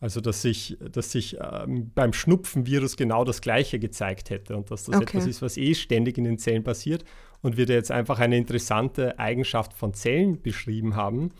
Also 0.00 0.20
dass 0.20 0.42
sich, 0.42 0.76
dass 0.90 1.12
sich 1.12 1.38
ähm, 1.40 1.90
beim 1.94 2.12
Schnupfenvirus 2.12 2.96
genau 2.96 3.24
das 3.24 3.40
Gleiche 3.40 3.78
gezeigt 3.78 4.30
hätte 4.30 4.56
und 4.56 4.70
dass 4.70 4.84
das 4.84 4.96
okay. 4.96 5.04
etwas 5.04 5.26
ist, 5.26 5.42
was 5.42 5.56
eh 5.56 5.74
ständig 5.74 6.18
in 6.18 6.24
den 6.24 6.38
Zellen 6.38 6.64
passiert 6.64 7.04
und 7.44 7.58
wir 7.58 7.66
da 7.66 7.74
jetzt 7.74 7.90
einfach 7.90 8.20
eine 8.20 8.38
interessante 8.38 9.18
Eigenschaft 9.18 9.74
von 9.74 9.92
Zellen 9.92 10.40
beschrieben 10.40 10.96
haben, 10.96 11.30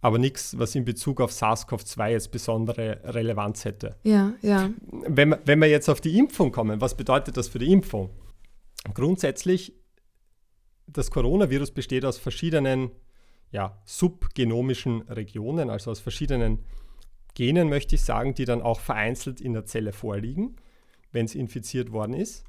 aber 0.00 0.16
nichts, 0.16 0.56
was 0.56 0.76
in 0.76 0.84
Bezug 0.84 1.20
auf 1.20 1.32
SARS-CoV-2 1.32 2.10
jetzt 2.10 2.30
besondere 2.30 3.00
Relevanz 3.02 3.64
hätte. 3.64 3.96
Ja, 4.04 4.34
ja. 4.40 4.70
Wenn, 4.92 5.34
wenn 5.44 5.58
wir 5.58 5.68
jetzt 5.68 5.88
auf 5.88 6.00
die 6.00 6.16
Impfung 6.16 6.52
kommen, 6.52 6.80
was 6.80 6.96
bedeutet 6.96 7.36
das 7.36 7.48
für 7.48 7.58
die 7.58 7.72
Impfung? 7.72 8.10
Grundsätzlich, 8.94 9.74
das 10.86 11.10
Coronavirus 11.10 11.72
besteht 11.72 12.04
aus 12.04 12.18
verschiedenen 12.18 12.92
ja, 13.50 13.82
subgenomischen 13.84 15.02
Regionen, 15.02 15.70
also 15.70 15.90
aus 15.90 15.98
verschiedenen 15.98 16.60
Genen, 17.34 17.68
möchte 17.68 17.96
ich 17.96 18.02
sagen, 18.02 18.32
die 18.32 18.44
dann 18.44 18.62
auch 18.62 18.78
vereinzelt 18.78 19.40
in 19.40 19.54
der 19.54 19.64
Zelle 19.64 19.92
vorliegen, 19.92 20.54
wenn 21.10 21.24
es 21.24 21.34
infiziert 21.34 21.90
worden 21.90 22.14
ist. 22.14 22.44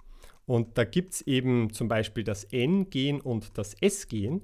Und 0.50 0.80
da 0.80 0.84
gibt 0.84 1.14
es 1.14 1.22
eben 1.28 1.72
zum 1.74 1.88
Beispiel 1.88 2.24
das 2.24 2.44
N-Gen 2.46 3.22
und 3.22 3.56
das 3.60 3.76
S-Gen. 3.82 4.42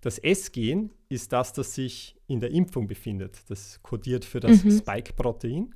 Das 0.00 0.20
S-Gen 0.20 0.92
ist 1.08 1.32
das, 1.32 1.52
das 1.52 1.74
sich 1.74 2.14
in 2.28 2.38
der 2.38 2.52
Impfung 2.52 2.86
befindet. 2.86 3.40
Das 3.48 3.82
kodiert 3.82 4.24
für 4.24 4.38
das 4.38 4.62
mhm. 4.62 4.70
Spike-Protein. 4.70 5.74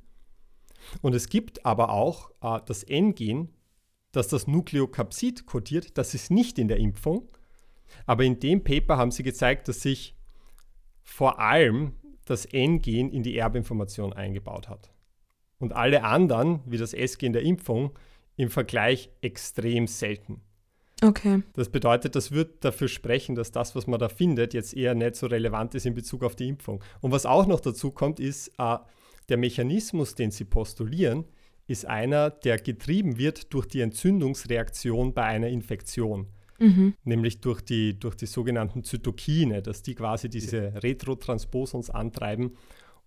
Und 1.01 1.13
es 1.13 1.27
gibt 1.27 1.65
aber 1.65 1.89
auch 1.89 2.31
äh, 2.41 2.61
das 2.67 2.83
N-Gen, 2.83 3.49
das 4.13 4.29
das 4.29 4.47
Nukleokapsid 4.47 5.45
kodiert. 5.45 5.97
Das 5.97 6.13
ist 6.13 6.31
nicht 6.31 6.57
in 6.57 6.69
der 6.69 6.77
Impfung. 6.77 7.27
Aber 8.05 8.23
in 8.23 8.39
dem 8.39 8.63
Paper 8.63 8.95
haben 8.95 9.11
sie 9.11 9.23
gezeigt, 9.23 9.67
dass 9.67 9.81
sich 9.81 10.15
vor 11.03 11.41
allem 11.41 11.97
das 12.23 12.45
N-Gen 12.45 13.09
in 13.09 13.23
die 13.23 13.37
Erbinformation 13.37 14.13
eingebaut 14.13 14.69
hat. 14.69 14.93
Und 15.57 15.73
alle 15.73 16.05
anderen, 16.05 16.61
wie 16.65 16.77
das 16.77 16.93
S-Gen 16.93 17.33
der 17.33 17.41
Impfung, 17.41 17.91
im 18.39 18.49
Vergleich 18.49 19.09
extrem 19.19 19.85
selten. 19.85 20.39
Okay. 21.01 21.43
Das 21.53 21.69
bedeutet, 21.69 22.15
das 22.15 22.31
wird 22.31 22.63
dafür 22.63 22.87
sprechen, 22.87 23.35
dass 23.35 23.51
das, 23.51 23.75
was 23.75 23.85
man 23.85 23.99
da 23.99 24.07
findet, 24.07 24.53
jetzt 24.53 24.73
eher 24.73 24.95
nicht 24.95 25.17
so 25.17 25.27
relevant 25.27 25.75
ist 25.75 25.85
in 25.85 25.93
Bezug 25.93 26.23
auf 26.23 26.37
die 26.37 26.47
Impfung. 26.47 26.81
Und 27.01 27.11
was 27.11 27.25
auch 27.25 27.47
noch 27.47 27.59
dazu 27.59 27.91
kommt, 27.91 28.21
ist, 28.21 28.47
äh, 28.57 28.77
der 29.27 29.37
Mechanismus, 29.37 30.15
den 30.15 30.31
sie 30.31 30.45
postulieren, 30.45 31.25
ist 31.67 31.85
einer, 31.85 32.29
der 32.29 32.57
getrieben 32.57 33.17
wird 33.17 33.53
durch 33.53 33.67
die 33.67 33.81
Entzündungsreaktion 33.81 35.13
bei 35.13 35.23
einer 35.23 35.49
Infektion 35.49 36.27
mhm. 36.59 36.93
nämlich 37.03 37.41
durch 37.41 37.61
die, 37.61 37.99
durch 37.99 38.15
die 38.15 38.25
sogenannten 38.25 38.83
Zytokine, 38.83 39.61
dass 39.61 39.81
die 39.81 39.95
quasi 39.95 40.29
diese 40.29 40.73
Retrotransposons 40.83 41.89
antreiben 41.89 42.55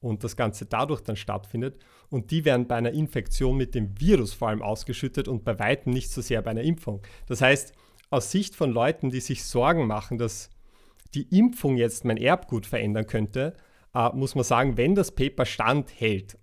und 0.03 0.25
das 0.25 0.37
Ganze 0.37 0.67
dadurch 0.67 1.01
dann 1.01 1.17
stattfindet. 1.17 1.81
Und 2.11 2.31
die 2.31 2.45
werden 2.45 2.67
bei 2.67 2.77
einer 2.77 2.93
Infektion 2.93 3.57
mit 3.57 3.75
dem 3.75 3.99
Virus 3.99 4.35
vor 4.35 4.49
allem 4.49 4.61
ausgeschüttet 4.61 5.29
und 5.29 5.45
bei 5.45 5.59
weitem 5.59 5.93
nicht 5.93 6.11
so 6.11 6.21
sehr 6.21 6.43
bei 6.43 6.51
einer 6.51 6.63
Impfung. 6.63 7.01
Das 7.27 7.41
heißt, 7.41 7.73
aus 8.11 8.31
Sicht 8.31 8.55
von 8.55 8.71
Leuten, 8.71 9.09
die 9.09 9.21
sich 9.21 9.45
Sorgen 9.45 9.87
machen, 9.87 10.19
dass 10.19 10.51
die 11.15 11.37
Impfung 11.37 11.77
jetzt 11.77 12.05
mein 12.05 12.19
Erbgut 12.19 12.67
verändern 12.67 13.07
könnte, 13.07 13.55
äh, 13.95 14.11
muss 14.13 14.35
man 14.35 14.45
sagen, 14.45 14.77
wenn 14.77 14.95
das 14.95 15.13
Paper 15.13 15.47
standhält, 15.47 16.37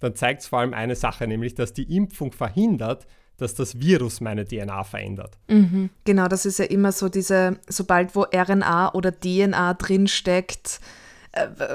dann 0.00 0.14
zeigt 0.14 0.42
es 0.42 0.48
vor 0.48 0.58
allem 0.58 0.74
eine 0.74 0.96
Sache, 0.96 1.26
nämlich 1.26 1.54
dass 1.54 1.72
die 1.72 1.96
Impfung 1.96 2.32
verhindert, 2.32 3.06
dass 3.38 3.54
das 3.54 3.80
Virus 3.80 4.20
meine 4.20 4.46
DNA 4.46 4.84
verändert. 4.84 5.38
Mhm. 5.48 5.90
Genau, 6.04 6.28
das 6.28 6.46
ist 6.46 6.58
ja 6.58 6.64
immer 6.66 6.92
so 6.92 7.08
diese, 7.08 7.58
sobald 7.68 8.14
wo 8.14 8.22
RNA 8.22 8.94
oder 8.94 9.12
DNA 9.12 9.74
drinsteckt, 9.74 10.80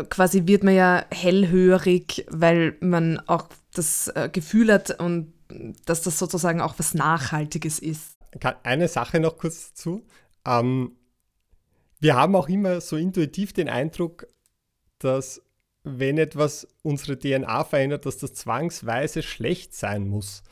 quasi 0.09 0.47
wird 0.47 0.63
man 0.63 0.75
ja 0.75 1.05
hellhörig, 1.11 2.25
weil 2.29 2.75
man 2.79 3.19
auch 3.27 3.47
das 3.73 4.07
äh, 4.09 4.29
Gefühl 4.31 4.71
hat 4.71 4.99
und 4.99 5.33
dass 5.85 6.01
das 6.01 6.17
sozusagen 6.17 6.61
auch 6.61 6.75
was 6.77 6.93
Nachhaltiges 6.93 7.79
ist. 7.79 8.17
Eine 8.63 8.87
Sache 8.87 9.19
noch 9.19 9.37
kurz 9.37 9.69
dazu. 9.69 10.05
Ähm, 10.45 10.95
wir 11.99 12.15
haben 12.15 12.35
auch 12.35 12.49
immer 12.49 12.81
so 12.81 12.95
intuitiv 12.95 13.53
den 13.53 13.69
Eindruck, 13.69 14.27
dass 14.99 15.41
wenn 15.83 16.17
etwas 16.17 16.67
unsere 16.83 17.17
DNA 17.17 17.63
verändert, 17.63 18.05
dass 18.05 18.17
das 18.17 18.33
zwangsweise 18.33 19.23
schlecht 19.23 19.75
sein 19.75 20.07
muss. 20.07 20.43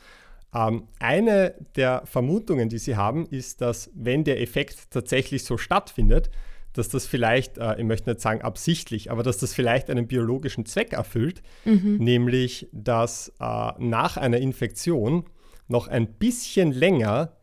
Ähm, 0.54 0.88
eine 0.98 1.54
der 1.76 2.02
Vermutungen, 2.06 2.68
die 2.68 2.78
sie 2.78 2.96
haben, 2.96 3.26
ist, 3.26 3.60
dass 3.60 3.90
wenn 3.94 4.24
der 4.24 4.40
Effekt 4.40 4.90
tatsächlich 4.90 5.44
so 5.44 5.56
stattfindet, 5.56 6.30
dass 6.72 6.88
das 6.88 7.06
vielleicht, 7.06 7.58
äh, 7.58 7.78
ich 7.78 7.84
möchte 7.84 8.10
nicht 8.10 8.20
sagen 8.20 8.42
absichtlich, 8.42 9.10
aber 9.10 9.22
dass 9.22 9.38
das 9.38 9.54
vielleicht 9.54 9.90
einen 9.90 10.06
biologischen 10.06 10.66
Zweck 10.66 10.92
erfüllt, 10.92 11.42
mhm. 11.64 11.96
nämlich 11.98 12.68
dass 12.72 13.32
äh, 13.40 13.72
nach 13.78 14.16
einer 14.16 14.38
Infektion 14.38 15.24
noch 15.68 15.88
ein 15.88 16.14
bisschen 16.14 16.72
länger 16.72 17.36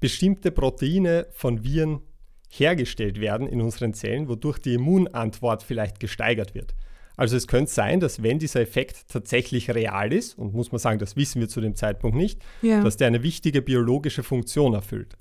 bestimmte 0.00 0.50
Proteine 0.50 1.26
von 1.32 1.64
Viren 1.64 2.00
hergestellt 2.50 3.20
werden 3.20 3.46
in 3.46 3.60
unseren 3.60 3.94
Zellen, 3.94 4.28
wodurch 4.28 4.58
die 4.58 4.74
Immunantwort 4.74 5.62
vielleicht 5.62 5.98
gesteigert 6.00 6.54
wird. 6.54 6.74
Also 7.16 7.36
es 7.36 7.46
könnte 7.46 7.70
sein, 7.70 8.00
dass 8.00 8.22
wenn 8.22 8.38
dieser 8.38 8.60
Effekt 8.60 9.08
tatsächlich 9.08 9.70
real 9.70 10.12
ist, 10.12 10.36
und 10.36 10.52
muss 10.52 10.72
man 10.72 10.80
sagen, 10.80 10.98
das 10.98 11.16
wissen 11.16 11.40
wir 11.40 11.48
zu 11.48 11.60
dem 11.60 11.76
Zeitpunkt 11.76 12.16
nicht, 12.16 12.40
ja. 12.62 12.82
dass 12.82 12.96
der 12.96 13.06
eine 13.06 13.22
wichtige 13.22 13.62
biologische 13.62 14.22
Funktion 14.22 14.74
erfüllt. 14.74 15.16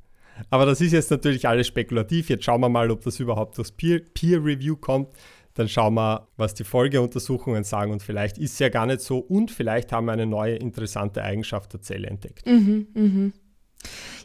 Aber 0.49 0.65
das 0.65 0.81
ist 0.81 0.91
jetzt 0.91 1.11
natürlich 1.11 1.47
alles 1.47 1.67
spekulativ. 1.67 2.29
Jetzt 2.29 2.43
schauen 2.45 2.61
wir 2.61 2.69
mal, 2.69 2.91
ob 2.91 3.03
das 3.03 3.19
überhaupt 3.19 3.57
durchs 3.57 3.71
Peer, 3.71 3.99
Peer 3.99 4.43
Review 4.43 4.75
kommt. 4.75 5.09
Dann 5.53 5.69
schauen 5.69 5.93
wir, 5.93 6.27
was 6.35 6.55
die 6.55 6.63
Folgeuntersuchungen 6.63 7.63
sagen. 7.63 7.91
Und 7.91 8.01
vielleicht 8.01 8.37
ist 8.37 8.53
es 8.53 8.59
ja 8.59 8.69
gar 8.69 8.85
nicht 8.85 9.01
so. 9.01 9.19
Und 9.19 9.51
vielleicht 9.51 9.91
haben 9.91 10.05
wir 10.05 10.13
eine 10.13 10.25
neue 10.25 10.55
interessante 10.55 11.23
Eigenschaft 11.23 11.73
der 11.73 11.81
Zelle 11.81 12.07
entdeckt. 12.07 12.45
Mhm, 12.47 12.87
mhm. 12.93 13.33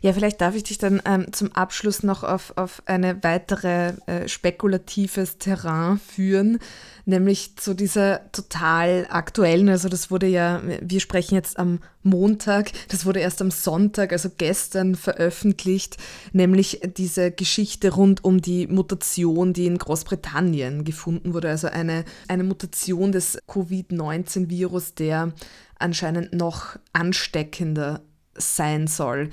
Ja, 0.01 0.13
vielleicht 0.13 0.41
darf 0.41 0.55
ich 0.55 0.63
dich 0.63 0.79
dann 0.79 1.03
ähm, 1.05 1.33
zum 1.33 1.53
Abschluss 1.53 2.03
noch 2.03 2.23
auf, 2.23 2.53
auf 2.57 2.83
eine 2.87 3.23
weitere 3.25 3.95
äh, 4.07 4.29
spekulatives 4.29 5.39
Terrain 5.39 5.99
führen, 5.99 6.61
nämlich 7.05 7.57
zu 7.57 7.75
dieser 7.75 8.31
total 8.31 9.07
aktuellen, 9.11 9.69
also 9.69 9.89
das 9.89 10.11
wurde 10.11 10.27
ja, 10.27 10.63
wir 10.81 11.01
sprechen 11.01 11.35
jetzt 11.35 11.59
am 11.59 11.81
Montag, 12.05 12.71
das 12.89 13.07
wurde 13.07 13.21
erst 13.21 13.43
am 13.43 13.51
Sonntag, 13.51 14.13
also 14.13 14.31
gestern 14.37 14.95
veröffentlicht, 14.95 15.97
nämlich 16.33 16.81
diese 16.97 17.33
Geschichte 17.33 17.93
rund 17.93 18.23
um 18.23 18.41
die 18.41 18.69
Mutation, 18.69 19.53
die 19.53 19.67
in 19.67 19.79
Großbritannien 19.79 20.85
gefunden 20.85 21.35
wurde, 21.35 21.49
also 21.49 21.67
eine, 21.67 22.05
eine 22.29 22.45
Mutation 22.45 23.11
des 23.11 23.39
Covid-19-Virus, 23.49 24.95
der 24.95 25.33
anscheinend 25.79 26.35
noch 26.35 26.77
ansteckender 26.93 28.03
sein 28.37 28.87
soll. 28.87 29.31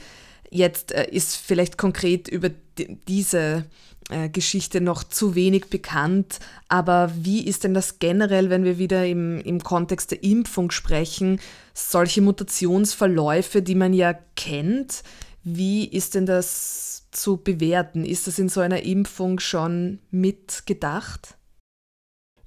Jetzt 0.50 0.92
äh, 0.92 1.10
ist 1.10 1.36
vielleicht 1.36 1.78
konkret 1.78 2.28
über 2.28 2.50
diese 3.08 3.66
äh, 4.10 4.30
Geschichte 4.30 4.82
noch 4.82 5.04
zu 5.04 5.34
wenig 5.34 5.70
bekannt. 5.70 6.40
Aber 6.68 7.12
wie 7.16 7.46
ist 7.46 7.64
denn 7.64 7.74
das 7.74 8.00
generell, 8.00 8.50
wenn 8.50 8.64
wir 8.64 8.78
wieder 8.78 9.06
im, 9.06 9.40
im 9.42 9.62
Kontext 9.62 10.12
der 10.12 10.24
Impfung 10.24 10.72
sprechen, 10.72 11.40
solche 11.74 12.22
Mutationsverläufe, 12.22 13.62
die 13.62 13.76
man 13.76 13.94
ja 13.94 14.14
kennt, 14.36 15.04
wie 15.44 15.86
ist 15.86 16.16
denn 16.16 16.26
das 16.26 17.08
zu 17.12 17.38
bewerten? 17.38 18.04
Ist 18.04 18.28
das 18.28 18.40
in 18.40 18.50
so 18.50 18.62
einer 18.62 18.84
Impfung 18.84 19.40
schon 19.40 20.00
mitgedacht? 20.12 21.38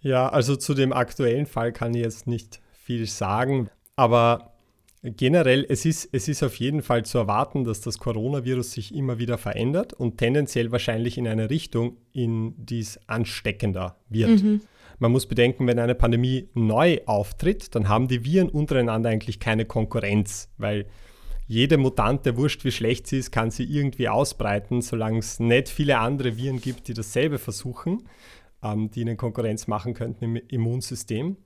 Ja, 0.00 0.28
also 0.28 0.56
zu 0.56 0.74
dem 0.74 0.92
aktuellen 0.92 1.46
Fall 1.46 1.72
kann 1.72 1.94
ich 1.94 2.02
jetzt 2.02 2.26
nicht 2.26 2.60
viel 2.72 3.06
sagen, 3.06 3.68
aber 3.96 4.57
generell, 5.10 5.66
es 5.68 5.84
ist, 5.84 6.08
es 6.12 6.28
ist 6.28 6.42
auf 6.42 6.56
jeden 6.56 6.82
Fall 6.82 7.04
zu 7.04 7.18
erwarten, 7.18 7.64
dass 7.64 7.80
das 7.80 7.98
Coronavirus 7.98 8.72
sich 8.72 8.94
immer 8.94 9.18
wieder 9.18 9.38
verändert 9.38 9.92
und 9.92 10.18
tendenziell 10.18 10.72
wahrscheinlich 10.72 11.18
in 11.18 11.28
eine 11.28 11.50
Richtung, 11.50 11.96
in 12.12 12.54
die 12.56 12.80
es 12.80 12.98
ansteckender 13.08 13.96
wird. 14.08 14.42
Mhm. 14.42 14.60
Man 14.98 15.12
muss 15.12 15.26
bedenken, 15.26 15.66
wenn 15.66 15.78
eine 15.78 15.94
Pandemie 15.94 16.48
neu 16.54 16.98
auftritt, 17.06 17.74
dann 17.74 17.88
haben 17.88 18.08
die 18.08 18.24
Viren 18.24 18.48
untereinander 18.48 19.10
eigentlich 19.10 19.38
keine 19.38 19.64
Konkurrenz, 19.64 20.50
weil 20.58 20.86
jede 21.46 21.78
Mutante, 21.78 22.36
wurscht 22.36 22.64
wie 22.64 22.72
schlecht 22.72 23.06
sie 23.06 23.18
ist, 23.18 23.30
kann 23.30 23.50
sie 23.50 23.64
irgendwie 23.64 24.08
ausbreiten, 24.08 24.82
solange 24.82 25.18
es 25.18 25.40
nicht 25.40 25.68
viele 25.68 25.98
andere 25.98 26.36
Viren 26.36 26.60
gibt, 26.60 26.88
die 26.88 26.94
dasselbe 26.94 27.38
versuchen 27.38 28.02
ähm, 28.62 28.90
die 28.90 29.00
ihnen 29.00 29.16
Konkurrenz 29.16 29.66
machen 29.66 29.94
könnten 29.94 30.24
im 30.24 30.36
Immunsystem. 30.48 31.36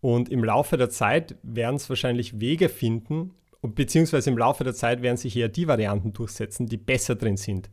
Und 0.00 0.28
im 0.30 0.42
Laufe 0.44 0.76
der 0.76 0.90
Zeit 0.90 1.36
werden 1.42 1.76
es 1.76 1.88
wahrscheinlich 1.88 2.40
Wege 2.40 2.68
finden, 2.68 3.32
beziehungsweise 3.62 4.30
im 4.30 4.38
Laufe 4.38 4.64
der 4.64 4.74
Zeit 4.74 5.02
werden 5.02 5.16
sich 5.16 5.36
eher 5.36 5.48
die 5.48 5.68
Varianten 5.68 6.12
durchsetzen, 6.12 6.66
die 6.66 6.78
besser 6.78 7.14
drin 7.14 7.36
sind, 7.36 7.68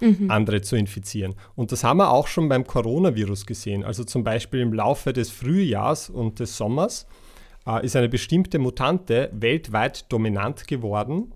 mhm. 0.00 0.30
andere 0.30 0.62
zu 0.62 0.76
infizieren. 0.76 1.34
Und 1.56 1.72
das 1.72 1.82
haben 1.82 1.98
wir 1.98 2.12
auch 2.12 2.28
schon 2.28 2.48
beim 2.48 2.66
Coronavirus 2.66 3.46
gesehen. 3.46 3.82
Also 3.82 4.04
zum 4.04 4.22
Beispiel 4.22 4.60
im 4.60 4.72
Laufe 4.72 5.12
des 5.12 5.30
Frühjahrs 5.30 6.08
und 6.08 6.38
des 6.38 6.56
Sommers 6.56 7.06
äh, 7.66 7.84
ist 7.84 7.96
eine 7.96 8.08
bestimmte 8.08 8.60
Mutante 8.60 9.30
weltweit 9.32 10.12
dominant 10.12 10.68
geworden, 10.68 11.32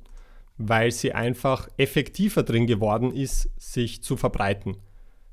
weil 0.59 0.93
sie 0.93 1.13
einfach 1.13 1.69
effektiver 1.77 2.45
drin 2.45 2.67
geworden 2.69 3.13
ist, 3.13 3.51
sich 3.59 4.03
zu 4.03 4.17
verbreiten. 4.17 4.77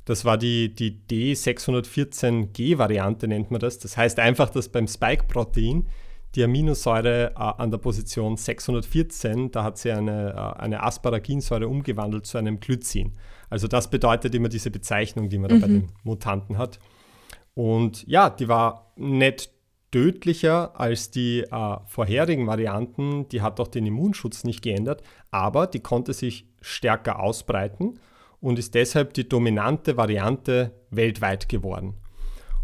Das 0.06 0.26
war 0.26 0.38
die, 0.38 0.76
die 0.76 1.00
D614G-Variante, 1.10 3.28
nennt 3.28 3.52
man 3.52 3.62
das. 3.62 3.80
Das 3.80 3.96
heißt 3.96 4.20
einfach, 4.20 4.50
dass 4.50 4.70
beim 4.70 4.88
Spike-Protein 4.88 5.88
die 6.36 6.44
Aminosäure 6.44 7.32
äh, 7.32 7.36
an 7.36 7.72
der 7.72 7.78
Position 7.78 8.38
614, 8.38 9.52
da 9.52 9.63
hat 9.63 9.78
sie 9.78 9.92
eine, 9.92 10.34
äh, 10.34 10.62
eine 10.62 10.84
Asparaginsäure 10.84 11.68
umgewandelt 11.68 12.26
zu 12.26 12.38
einem 12.38 12.60
Glycin. 12.60 13.13
Also 13.50 13.68
das 13.68 13.89
bedeutet 13.89 14.34
immer 14.34 14.50
diese 14.50 14.72
Bezeichnung, 14.72 15.30
die 15.30 15.38
man 15.38 15.52
mhm. 15.52 15.62
da 15.62 15.68
bei 15.68 15.72
mhm. 15.72 15.80
den 15.82 15.92
Mutanten 16.04 16.58
hat. 16.58 16.80
Und 17.54 18.06
ja, 18.08 18.30
die 18.30 18.48
war 18.48 18.94
nicht 18.96 19.52
tödlicher 19.92 20.80
als 20.80 21.12
die 21.12 21.42
äh, 21.42 21.78
vorherigen 21.86 22.48
Varianten. 22.48 23.30
Die 23.30 23.42
hat 23.42 23.60
auch 23.60 23.68
den 23.68 23.86
Immunschutz 23.86 24.44
nicht 24.44 24.63
geändert, 24.63 25.04
aber 25.30 25.68
die 25.68 25.82
konnte 25.82 26.13
sich 26.13 26.48
stärker 26.62 27.20
ausbreiten 27.20 28.00
und 28.44 28.60
ist 28.60 28.76
deshalb 28.76 29.14
die 29.14 29.28
dominante 29.28 29.96
Variante 29.96 30.74
weltweit 30.90 31.48
geworden. 31.48 31.94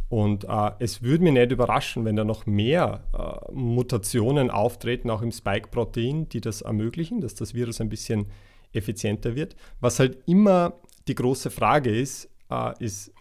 Und 0.10 0.44
äh, 0.44 0.72
es 0.80 1.04
würde 1.04 1.24
mich 1.24 1.32
nicht 1.32 1.54
überraschen, 1.54 2.04
wenn 2.04 2.18
da 2.18 2.26
noch 2.26 2.46
mehr 2.46 3.06
äh, 3.14 3.54
Mutationen 3.54 4.52
auftreten, 4.52 5.10
auch 5.10 5.22
im 5.22 5.32
Spike-Protein, 5.32 6.28
die 6.28 6.42
das 6.42 6.62
ermöglichen, 6.62 7.22
dass 7.22 7.34
das 7.34 7.54
Virus 7.54 7.80
ein 7.80 7.88
bisschen 7.88 8.26
effizienter 8.74 9.36
wird. 9.36 9.56
Was 9.80 10.00
halt 10.00 10.18
immer 10.28 10.74
die 11.08 11.16
große 11.16 11.50
Frage 11.50 11.92
ist, 11.98 12.30
äh, 12.52 12.74
ist, 12.84 13.14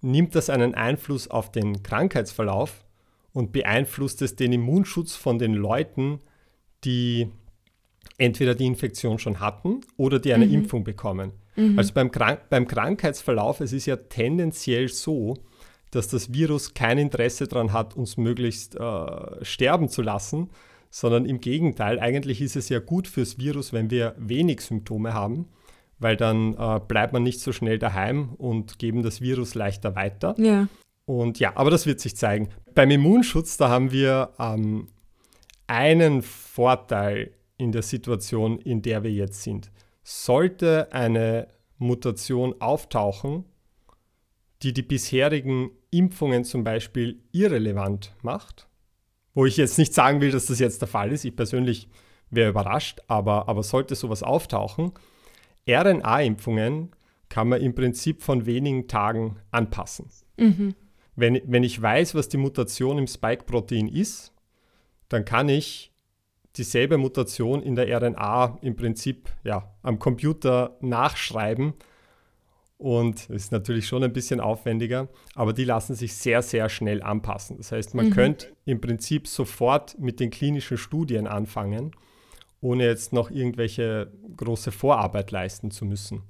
nimmt 0.00 0.34
das 0.34 0.50
einen 0.50 0.74
Einfluss 0.74 1.30
auf 1.30 1.52
den 1.52 1.84
Krankheitsverlauf 1.84 2.84
und 3.32 3.52
beeinflusst 3.52 4.22
es 4.22 4.34
den 4.34 4.52
Immunschutz 4.52 5.14
von 5.14 5.38
den 5.38 5.54
Leuten, 5.54 6.18
die 6.82 7.28
entweder 8.18 8.54
die 8.54 8.66
Infektion 8.66 9.18
schon 9.18 9.40
hatten 9.40 9.80
oder 9.96 10.18
die 10.18 10.32
eine 10.32 10.46
mhm. 10.46 10.54
Impfung 10.54 10.84
bekommen. 10.84 11.32
Mhm. 11.56 11.78
Also 11.78 11.92
beim, 11.94 12.10
Krank 12.10 12.40
beim 12.50 12.66
Krankheitsverlauf, 12.66 13.60
es 13.60 13.72
ist 13.72 13.86
ja 13.86 13.96
tendenziell 13.96 14.88
so, 14.88 15.36
dass 15.90 16.08
das 16.08 16.32
Virus 16.32 16.74
kein 16.74 16.98
Interesse 16.98 17.46
daran 17.46 17.72
hat, 17.72 17.94
uns 17.94 18.16
möglichst 18.16 18.76
äh, 18.76 19.44
sterben 19.44 19.88
zu 19.88 20.02
lassen, 20.02 20.50
sondern 20.90 21.24
im 21.24 21.40
Gegenteil, 21.40 22.00
eigentlich 22.00 22.40
ist 22.40 22.56
es 22.56 22.68
ja 22.68 22.78
gut 22.78 23.08
fürs 23.08 23.38
Virus, 23.38 23.72
wenn 23.72 23.90
wir 23.90 24.14
wenig 24.18 24.60
Symptome 24.60 25.14
haben, 25.14 25.48
weil 25.98 26.16
dann 26.16 26.54
äh, 26.54 26.80
bleibt 26.86 27.12
man 27.12 27.22
nicht 27.22 27.40
so 27.40 27.52
schnell 27.52 27.78
daheim 27.78 28.34
und 28.34 28.78
geben 28.78 29.02
das 29.02 29.20
Virus 29.20 29.54
leichter 29.54 29.94
weiter. 29.94 30.34
Ja. 30.38 30.68
Und 31.04 31.38
ja, 31.38 31.52
aber 31.56 31.70
das 31.70 31.86
wird 31.86 32.00
sich 32.00 32.16
zeigen. 32.16 32.48
Beim 32.74 32.90
Immunschutz, 32.90 33.56
da 33.56 33.68
haben 33.68 33.92
wir 33.92 34.30
ähm, 34.38 34.88
einen 35.66 36.22
Vorteil 36.22 37.32
in 37.62 37.72
der 37.72 37.82
Situation, 37.82 38.58
in 38.58 38.82
der 38.82 39.02
wir 39.02 39.12
jetzt 39.12 39.42
sind 39.42 39.70
sollte 40.02 40.92
eine 40.92 41.48
Mutation 41.78 42.54
auftauchen, 42.60 43.44
die 44.62 44.72
die 44.72 44.82
bisherigen 44.82 45.70
Impfungen 45.90 46.44
zum 46.44 46.64
Beispiel 46.64 47.20
irrelevant 47.32 48.14
macht, 48.22 48.68
wo 49.34 49.46
ich 49.46 49.56
jetzt 49.56 49.78
nicht 49.78 49.94
sagen 49.94 50.20
will, 50.20 50.30
dass 50.30 50.46
das 50.46 50.58
jetzt 50.58 50.80
der 50.80 50.88
Fall 50.88 51.12
ist, 51.12 51.24
ich 51.24 51.34
persönlich 51.34 51.88
wäre 52.30 52.50
überrascht, 52.50 53.00
aber, 53.08 53.48
aber 53.48 53.62
sollte 53.62 53.94
sowas 53.94 54.22
auftauchen, 54.22 54.92
RNA-Impfungen 55.68 56.90
kann 57.28 57.48
man 57.48 57.60
im 57.60 57.74
Prinzip 57.74 58.22
von 58.22 58.46
wenigen 58.46 58.88
Tagen 58.88 59.36
anpassen. 59.50 60.06
Mhm. 60.36 60.74
Wenn, 61.14 61.40
wenn 61.46 61.62
ich 61.62 61.80
weiß, 61.80 62.14
was 62.14 62.28
die 62.28 62.38
Mutation 62.38 62.98
im 62.98 63.06
Spike-Protein 63.06 63.88
ist, 63.88 64.32
dann 65.08 65.24
kann 65.24 65.48
ich 65.48 65.91
dieselbe 66.56 66.98
Mutation 66.98 67.62
in 67.62 67.74
der 67.74 67.88
RNA 68.00 68.58
im 68.62 68.76
Prinzip 68.76 69.30
ja, 69.44 69.74
am 69.82 69.98
Computer 69.98 70.76
nachschreiben. 70.80 71.74
Und 72.78 73.30
ist 73.30 73.52
natürlich 73.52 73.86
schon 73.86 74.02
ein 74.02 74.12
bisschen 74.12 74.40
aufwendiger, 74.40 75.08
aber 75.36 75.52
die 75.52 75.64
lassen 75.64 75.94
sich 75.94 76.14
sehr, 76.14 76.42
sehr 76.42 76.68
schnell 76.68 77.00
anpassen. 77.00 77.56
Das 77.56 77.70
heißt, 77.70 77.94
man 77.94 78.06
mhm. 78.06 78.10
könnte 78.10 78.46
im 78.64 78.80
Prinzip 78.80 79.28
sofort 79.28 79.96
mit 80.00 80.18
den 80.18 80.30
klinischen 80.30 80.76
Studien 80.76 81.28
anfangen, 81.28 81.92
ohne 82.60 82.84
jetzt 82.84 83.12
noch 83.12 83.30
irgendwelche 83.30 84.10
große 84.36 84.72
Vorarbeit 84.72 85.30
leisten 85.30 85.70
zu 85.70 85.84
müssen. 85.84 86.22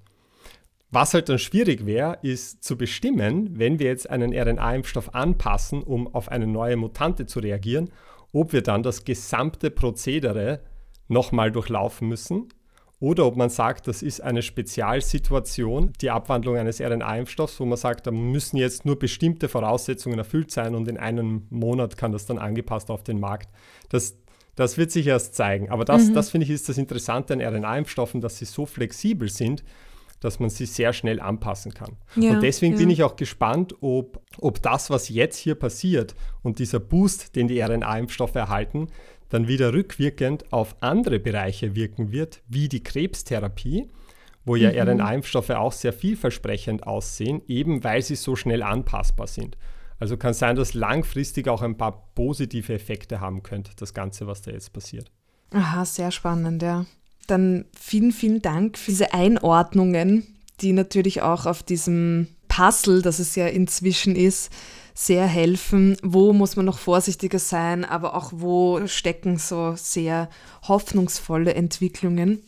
Was 0.90 1.14
halt 1.14 1.30
dann 1.30 1.38
schwierig 1.38 1.86
wäre, 1.86 2.18
ist 2.20 2.62
zu 2.62 2.76
bestimmen, 2.76 3.58
wenn 3.58 3.78
wir 3.78 3.86
jetzt 3.86 4.10
einen 4.10 4.34
RNA-Impfstoff 4.34 5.14
anpassen, 5.14 5.82
um 5.82 6.14
auf 6.14 6.28
eine 6.28 6.46
neue 6.46 6.76
Mutante 6.76 7.24
zu 7.24 7.40
reagieren, 7.40 7.90
ob 8.32 8.52
wir 8.52 8.62
dann 8.62 8.82
das 8.82 9.04
gesamte 9.04 9.70
Prozedere 9.70 10.60
nochmal 11.08 11.52
durchlaufen 11.52 12.08
müssen 12.08 12.48
oder 13.02 13.26
ob 13.26 13.36
man 13.36 13.50
sagt, 13.50 13.88
das 13.88 14.00
ist 14.00 14.20
eine 14.20 14.42
Spezialsituation, 14.42 15.92
die 16.00 16.10
Abwandlung 16.10 16.56
eines 16.56 16.80
RNA-Impfstoffs, 16.80 17.58
wo 17.58 17.64
man 17.64 17.76
sagt, 17.76 18.06
da 18.06 18.12
müssen 18.12 18.58
jetzt 18.58 18.84
nur 18.84 18.96
bestimmte 18.96 19.48
Voraussetzungen 19.48 20.18
erfüllt 20.18 20.52
sein 20.52 20.76
und 20.76 20.86
in 20.86 20.98
einem 20.98 21.48
Monat 21.50 21.96
kann 21.96 22.12
das 22.12 22.26
dann 22.26 22.38
angepasst 22.38 22.92
auf 22.92 23.02
den 23.02 23.18
Markt. 23.18 23.48
Das, 23.88 24.16
das 24.54 24.78
wird 24.78 24.92
sich 24.92 25.08
erst 25.08 25.34
zeigen. 25.34 25.68
Aber 25.68 25.84
das, 25.84 26.10
mhm. 26.10 26.14
das 26.14 26.30
finde 26.30 26.44
ich, 26.44 26.50
ist 26.52 26.68
das 26.68 26.78
Interessante 26.78 27.34
an 27.34 27.40
RNA-Impfstoffen, 27.40 28.20
dass 28.20 28.38
sie 28.38 28.44
so 28.44 28.66
flexibel 28.66 29.28
sind, 29.28 29.64
dass 30.24 30.38
man 30.38 30.50
sie 30.50 30.66
sehr 30.66 30.92
schnell 30.92 31.20
anpassen 31.20 31.74
kann. 31.74 31.96
Ja, 32.16 32.32
und 32.32 32.42
deswegen 32.42 32.74
ja. 32.74 32.80
bin 32.80 32.90
ich 32.90 33.02
auch 33.02 33.16
gespannt, 33.16 33.74
ob, 33.80 34.22
ob 34.38 34.62
das, 34.62 34.90
was 34.90 35.08
jetzt 35.08 35.36
hier 35.36 35.54
passiert 35.54 36.14
und 36.42 36.58
dieser 36.58 36.80
Boost, 36.80 37.36
den 37.36 37.48
die 37.48 37.60
RNA-Impfstoffe 37.60 38.34
erhalten, 38.34 38.88
dann 39.28 39.48
wieder 39.48 39.72
rückwirkend 39.72 40.52
auf 40.52 40.76
andere 40.80 41.18
Bereiche 41.18 41.74
wirken 41.74 42.12
wird, 42.12 42.42
wie 42.48 42.68
die 42.68 42.82
Krebstherapie, 42.82 43.88
wo 44.44 44.56
ja 44.56 44.70
mhm. 44.70 45.00
RNA-Impfstoffe 45.00 45.50
auch 45.50 45.72
sehr 45.72 45.92
vielversprechend 45.92 46.86
aussehen, 46.86 47.42
eben 47.48 47.82
weil 47.82 48.02
sie 48.02 48.16
so 48.16 48.36
schnell 48.36 48.62
anpassbar 48.62 49.26
sind. 49.26 49.56
Also 49.98 50.16
kann 50.16 50.34
sein, 50.34 50.56
dass 50.56 50.74
langfristig 50.74 51.48
auch 51.48 51.62
ein 51.62 51.76
paar 51.76 52.12
positive 52.14 52.74
Effekte 52.74 53.20
haben 53.20 53.42
könnte, 53.42 53.72
das 53.76 53.94
Ganze, 53.94 54.26
was 54.26 54.42
da 54.42 54.50
jetzt 54.50 54.72
passiert. 54.72 55.10
Aha, 55.52 55.84
sehr 55.84 56.10
spannend, 56.10 56.62
ja. 56.62 56.86
Dann 57.26 57.64
vielen, 57.78 58.12
vielen 58.12 58.42
Dank 58.42 58.78
für 58.78 58.90
diese 58.90 59.14
Einordnungen, 59.14 60.26
die 60.60 60.72
natürlich 60.72 61.22
auch 61.22 61.46
auf 61.46 61.62
diesem 61.62 62.28
Puzzle, 62.48 63.02
das 63.02 63.18
es 63.18 63.34
ja 63.34 63.46
inzwischen 63.46 64.16
ist, 64.16 64.50
sehr 64.94 65.26
helfen. 65.26 65.96
Wo 66.02 66.32
muss 66.32 66.56
man 66.56 66.66
noch 66.66 66.78
vorsichtiger 66.78 67.38
sein, 67.38 67.84
aber 67.84 68.14
auch 68.14 68.32
wo 68.34 68.86
stecken 68.86 69.38
so 69.38 69.74
sehr 69.76 70.28
hoffnungsvolle 70.68 71.54
Entwicklungen. 71.54 72.42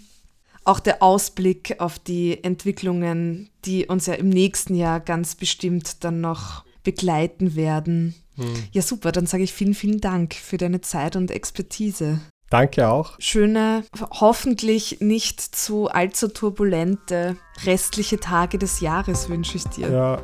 Auch 0.64 0.81
der 0.81 1.03
Ausblick 1.03 1.77
auf 1.79 1.99
die 1.99 2.43
Entwicklungen, 2.43 3.51
die 3.64 3.87
uns 3.87 4.07
ja 4.07 4.14
im 4.14 4.29
nächsten 4.29 4.75
Jahr 4.75 5.01
ganz 5.01 5.35
bestimmt 5.35 6.05
dann 6.05 6.20
noch 6.20 6.64
begleiten 6.83 7.55
werden. 7.55 8.14
Hm. 8.37 8.55
Ja, 8.72 8.83
super, 8.83 9.12
dann 9.12 9.27
sage 9.27 9.43
ich 9.43 9.53
vielen, 9.53 9.75
vielen 9.75 10.01
Dank 10.01 10.35
für 10.35 10.57
deine 10.57 10.81
Zeit 10.81 11.16
und 11.16 11.31
Expertise. 11.31 12.20
Danke 12.55 12.88
auch. 12.88 13.14
Schöne, 13.18 13.82
hoffentlich 14.12 14.98
nicht 15.00 15.40
zu 15.40 15.88
allzu 15.88 16.28
turbulente 16.28 17.36
restliche 17.66 18.20
Tage 18.20 18.59
des 18.59 18.78
Jahres 18.78 19.28
wünsche 19.28 19.57
ich 19.57 19.64
dir. 19.64 19.90
Ja, 19.90 20.22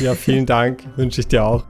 ja 0.00 0.14
vielen 0.14 0.46
Dank, 0.46 0.84
wünsche 0.94 1.22
ich 1.22 1.26
dir 1.26 1.44
auch. 1.44 1.64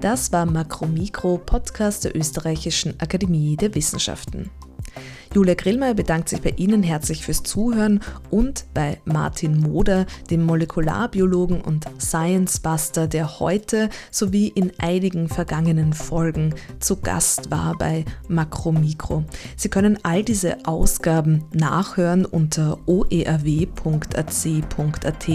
Das 0.00 0.32
war 0.32 0.46
Makromikro, 0.46 1.36
Podcast 1.36 2.06
der 2.06 2.16
Österreichischen 2.16 2.98
Akademie 2.98 3.58
der 3.58 3.74
Wissenschaften. 3.74 4.50
Julia 5.34 5.54
Grillmeier 5.54 5.94
bedankt 5.94 6.28
sich 6.28 6.40
bei 6.40 6.50
Ihnen 6.50 6.84
herzlich 6.84 7.24
fürs 7.24 7.42
Zuhören 7.42 8.00
und 8.30 8.66
bei 8.72 9.00
Martin 9.04 9.58
Moder, 9.58 10.06
dem 10.30 10.44
Molekularbiologen 10.44 11.60
und 11.60 11.86
Science 12.00 12.60
Buster, 12.60 13.08
der 13.08 13.40
heute 13.40 13.90
sowie 14.12 14.46
in 14.48 14.72
einigen 14.78 15.28
vergangenen 15.28 15.92
Folgen 15.92 16.54
zu 16.78 17.00
Gast 17.00 17.50
war 17.50 17.76
bei 17.76 18.04
Makromikro. 18.28 19.24
Sie 19.56 19.68
können 19.68 19.98
all 20.04 20.22
diese 20.22 20.66
Ausgaben 20.66 21.44
nachhören 21.52 22.24
unter 22.24 22.78
oerw.ac.at 22.86 23.54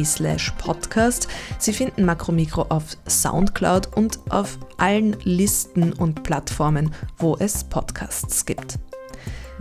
slash 0.05 0.53
podcast. 0.57 1.27
Sie 1.57 1.73
finden 1.73 2.05
Makromikro 2.05 2.61
auf 2.69 2.95
Soundcloud 3.05 3.97
und 3.97 4.19
auf 4.29 4.59
allen 4.77 5.17
Listen 5.23 5.91
und 5.91 6.23
Plattformen, 6.23 6.91
wo 7.17 7.35
es 7.37 7.65
Podcasts 7.65 8.45
gibt. 8.45 8.79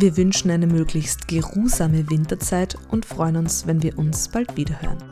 Wir 0.01 0.16
wünschen 0.16 0.53
eine 0.53 0.68
möglichst 0.68 1.26
geruhsame 1.26 2.09
Winterzeit 2.09 2.78
und 2.88 3.05
freuen 3.05 3.34
uns, 3.34 3.66
wenn 3.66 3.82
wir 3.82 3.99
uns 3.99 4.28
bald 4.28 4.57
wiederhören. 4.57 5.03